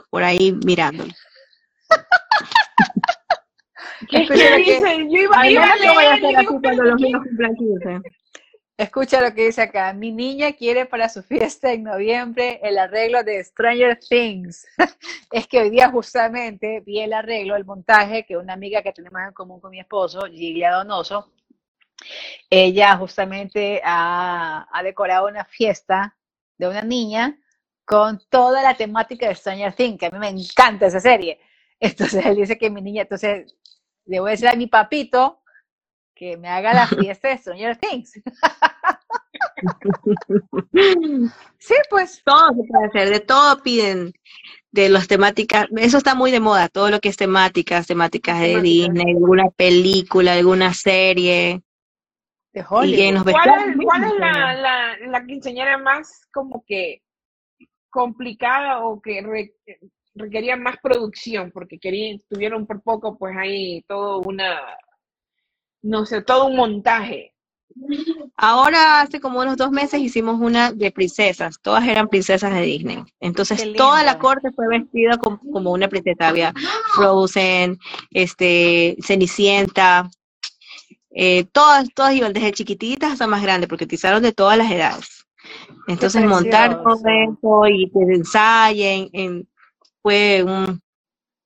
[0.09, 1.13] por ahí 15.
[8.77, 9.91] Escucha lo que dice acá.
[9.93, 14.67] Mi niña quiere para su fiesta en noviembre el arreglo de Stranger Things.
[15.31, 19.19] es que hoy día justamente vi el arreglo, el montaje que una amiga que tenemos
[19.27, 21.31] en común con mi esposo, Gilia Donoso,
[22.49, 26.15] ella justamente ha, ha decorado una fiesta
[26.57, 27.39] de una niña
[27.85, 31.39] con toda la temática de Stranger Things, que a mí me encanta esa serie.
[31.79, 33.55] Entonces él dice que mi niña, entonces
[34.05, 35.41] le voy a decir a mi papito
[36.13, 38.13] que me haga la fiesta de Stranger Things.
[41.59, 42.21] Sí, pues.
[42.23, 44.13] Todo se puede hacer, de todo piden,
[44.71, 48.47] de las temáticas, eso está muy de moda, todo lo que es temáticas, temáticas de
[48.49, 48.93] Temáticas.
[48.93, 51.63] Disney, alguna película, alguna serie,
[52.57, 53.23] De Hollywood.
[53.31, 57.01] ¿Cuál es, cuál es la, la, la quinceañera más como que
[57.89, 59.53] complicada o que re-
[60.15, 61.51] requería más producción?
[61.51, 64.59] Porque querían, tuvieron por poco, pues ahí todo una,
[65.81, 67.33] no sé, todo un montaje.
[68.37, 73.03] Ahora, hace como unos dos meses hicimos una de princesas, todas eran princesas de Disney.
[73.19, 76.29] Entonces, toda la corte fue vestida como, como una princesa.
[76.29, 76.53] Había
[76.95, 77.77] Frozen,
[78.11, 80.09] este, Cenicienta,
[81.19, 85.25] eh, todas, todas iban desde chiquititas hasta más grandes, porque utilizaron de todas las edades.
[85.87, 89.47] Entonces, montar todo eso y que ensayen, en-
[90.03, 90.79] fue un,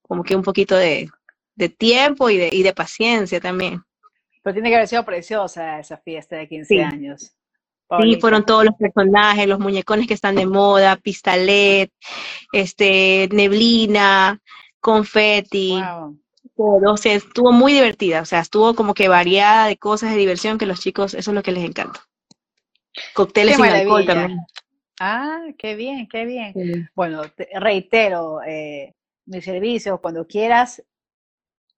[0.01, 1.09] como que un poquito de,
[1.55, 3.81] de tiempo y de, y de paciencia también.
[4.43, 6.79] Pero tiene que haber sido preciosa esa fiesta de 15 Sí.
[6.81, 7.33] años.
[8.01, 11.91] Sí, fueron todos los personajes, los muñecones que están de moda, pistalet,
[12.53, 14.39] este, neblina,
[14.79, 16.17] confeti, Wow.
[16.55, 16.93] Todo.
[16.93, 20.57] O sea, estuvo muy divertida, o sea, estuvo como que variada de cosas de diversión
[20.57, 21.99] que los chicos, eso es lo que les encanta.
[23.13, 24.39] Cócteles sin alcohol también.
[24.99, 26.53] Ah, qué bien, qué bien.
[26.53, 26.85] Sí.
[26.93, 28.93] Bueno, te- reitero, eh,
[29.25, 30.83] mi servicio, cuando quieras,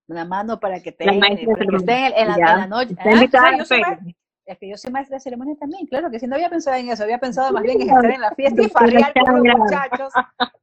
[0.07, 2.53] una mano para que te La maestra de para que esté en, la, Ya.
[2.53, 2.95] en la noche.
[2.99, 3.97] Ah,
[4.45, 6.89] es que yo soy maestra de ceremonia también, claro que sí, no había pensado en
[6.89, 10.13] eso, había pensado más bien en estar en la fiesta y farrear con los muchachos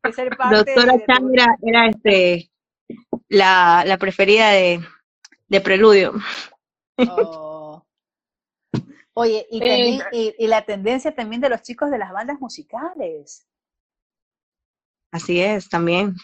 [0.07, 2.51] y ser parte Doctora de era este,
[3.31, 4.85] la, la preferida de,
[5.49, 6.13] de Preludio.
[6.99, 7.83] Oh.
[9.15, 12.39] Oye, y, Eh, también, y, y la tendencia también de los chicos de las bandas
[12.41, 13.47] musicales.
[15.13, 16.15] Así es, también.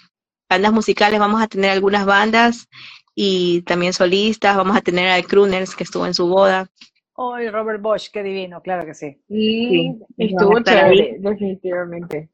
[0.50, 2.68] Bandas musicales, vamos a tener algunas bandas
[3.14, 6.68] y también solistas, vamos a tener a Crooners que estuvo en su boda.
[7.14, 9.22] Oye, Robert Bosch, qué divino, claro que sí.
[9.28, 12.30] Y Sí, estuvo chévere, definitivamente.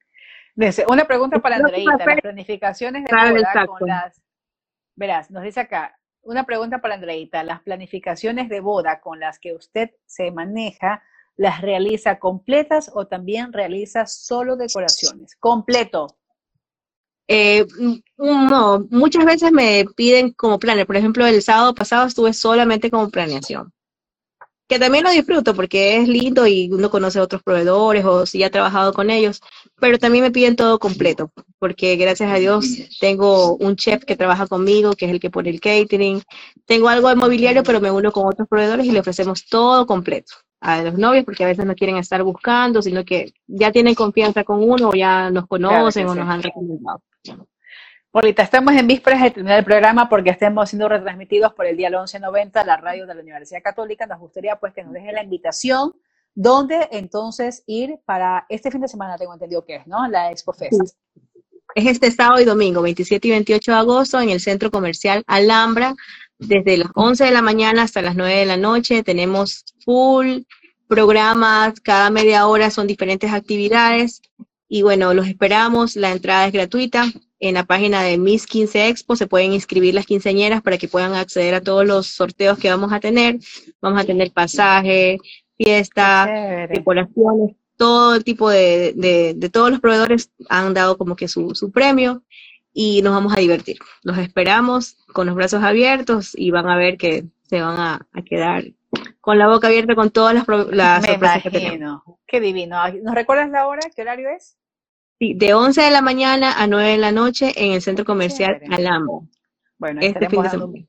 [0.88, 4.20] Una pregunta para Andreita, las planificaciones de Claro, boda con las...
[4.94, 9.54] Verás, nos dice acá, una pregunta para Andreita, las planificaciones de boda con las que
[9.54, 11.02] usted se maneja,
[11.36, 15.34] ¿las realiza completas o también realiza solo decoraciones?
[15.36, 16.16] Completo.
[17.26, 20.86] Eh, mm, no, muchas veces me piden como planner.
[20.86, 23.72] Por ejemplo, el sábado pasado estuve solamente como planeación.
[24.68, 28.38] Que también lo disfruto porque es lindo y uno conoce a otros proveedores o si
[28.38, 29.40] ya ha trabajado con ellos,
[29.78, 32.64] pero también me piden todo completo, porque gracias a Dios
[33.00, 36.22] tengo un chef que trabaja conmigo, que es el que pone el catering.
[36.64, 40.32] Tengo algo de mobiliario, pero me uno con otros proveedores y le ofrecemos todo completo
[40.60, 44.44] a los novios, porque a veces no quieren estar buscando, sino que ya tienen confianza
[44.44, 46.18] con uno o ya nos conocen o sí.
[46.20, 47.02] nos han recomendado.
[48.12, 51.90] Polita, estamos en vísperas de terminar el programa porque estemos siendo retransmitidos por el día
[51.90, 54.06] 1190, la radio de la Universidad Católica.
[54.06, 55.94] Nos gustaría pues que nos deje la invitación
[56.34, 59.18] ¿Dónde entonces ir para este fin de semana?
[59.18, 60.08] Tengo entendido que es, ¿no?
[60.08, 60.96] La Expo Fest.
[61.74, 65.94] es este sábado y domingo, 27 y 28 de agosto, en el Centro Comercial Alhambra,
[66.38, 69.02] desde las 11 de la mañana hasta las 9 de la noche.
[69.02, 70.38] Tenemos full
[70.88, 74.22] programas, cada media hora son diferentes actividades.
[74.68, 75.96] Y bueno, los esperamos.
[75.96, 77.04] La entrada es gratuita.
[77.42, 81.14] En la página de Miss 15 Expo se pueden inscribir las quinceañeras para que puedan
[81.14, 83.40] acceder a todos los sorteos que vamos a tener.
[83.80, 85.18] Vamos a tener pasaje,
[85.56, 91.26] fiesta, decoraciones, todo el tipo de, de, de, todos los proveedores han dado como que
[91.26, 92.22] su, su premio
[92.72, 93.78] y nos vamos a divertir.
[94.04, 98.22] Los esperamos con los brazos abiertos y van a ver que se van a, a
[98.22, 98.66] quedar
[99.20, 101.72] con la boca abierta con todas las, las Me sorpresas que imagino.
[101.72, 102.02] tenemos.
[102.24, 102.76] Qué divino.
[103.02, 103.80] ¿Nos recuerdas la hora?
[103.96, 104.56] ¿Qué horario es?
[105.22, 108.60] Sí, de 11 de la mañana a 9 de la noche en el centro comercial.
[108.68, 109.18] Alhambra.
[109.78, 110.86] Bueno, Este fin estaremos, de semana.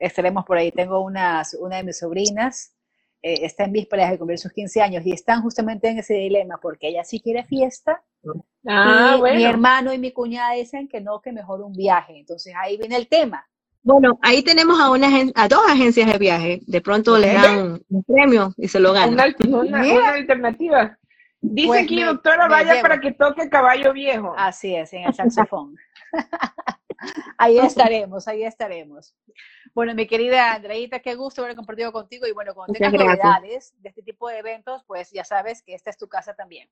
[0.00, 0.72] estaremos por ahí.
[0.72, 2.74] Tengo unas, una de mis sobrinas,
[3.22, 6.58] eh, está en vísperas de cumplir sus 15 años y están justamente en ese dilema
[6.60, 8.02] porque ella sí quiere fiesta
[8.66, 9.48] Ah, y mi bueno.
[9.48, 12.18] hermano y mi cuñada dicen que no, que mejor un viaje.
[12.18, 13.46] Entonces ahí viene el tema.
[13.84, 15.06] Bueno, ahí tenemos a, una,
[15.36, 16.60] a dos agencias de viaje.
[16.66, 17.42] De pronto les Ok.
[17.44, 19.12] dan un premio y se lo ganan.
[19.14, 20.98] Una, una- una alternativa.
[21.40, 22.82] Dice Pues aquí, me- doctora, me vaya llevo.
[22.82, 24.34] para que toque caballo viejo.
[24.36, 25.76] Así es, en el saxofón.
[27.38, 29.14] ahí estaremos, ahí estaremos.
[29.74, 33.24] Bueno, mi querida Andreita, qué gusto haber compartido contigo y bueno, cuando Muchas tengas gracias.
[33.24, 36.68] novedades de este tipo de eventos, pues ya sabes que esta es tu casa también.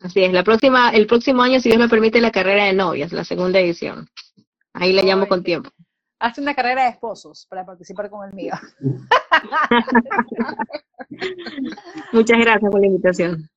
[0.00, 3.12] Así es, la próxima, el próximo año, si Dios me permite, la carrera de novias,
[3.12, 4.06] la segunda edición.
[4.72, 5.70] Ahí la llamo Ay, con tiempo.
[6.20, 8.54] Hazte una carrera de esposos para participar con el mío.
[12.12, 13.48] Muchas gracias por la invitación.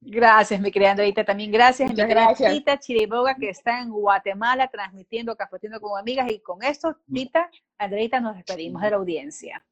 [0.00, 1.24] Gracias, mi querida Andreita.
[1.24, 2.52] También gracias a mi Muchas querida gracias.
[2.52, 6.30] Tita Chiriboga, que está en Guatemala transmitiendo Cafetiendo con Amigas.
[6.30, 9.62] Y con esto, Tita, Andreita, nos despedimos de la audiencia.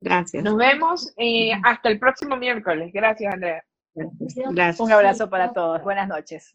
[0.00, 0.42] Gracias.
[0.44, 2.92] Nos vemos eh, hasta el próximo miércoles.
[2.92, 3.64] Gracias, Andrea.
[3.94, 4.80] Gracias.
[4.80, 5.82] Un abrazo para todos.
[5.82, 6.52] Buenas noches.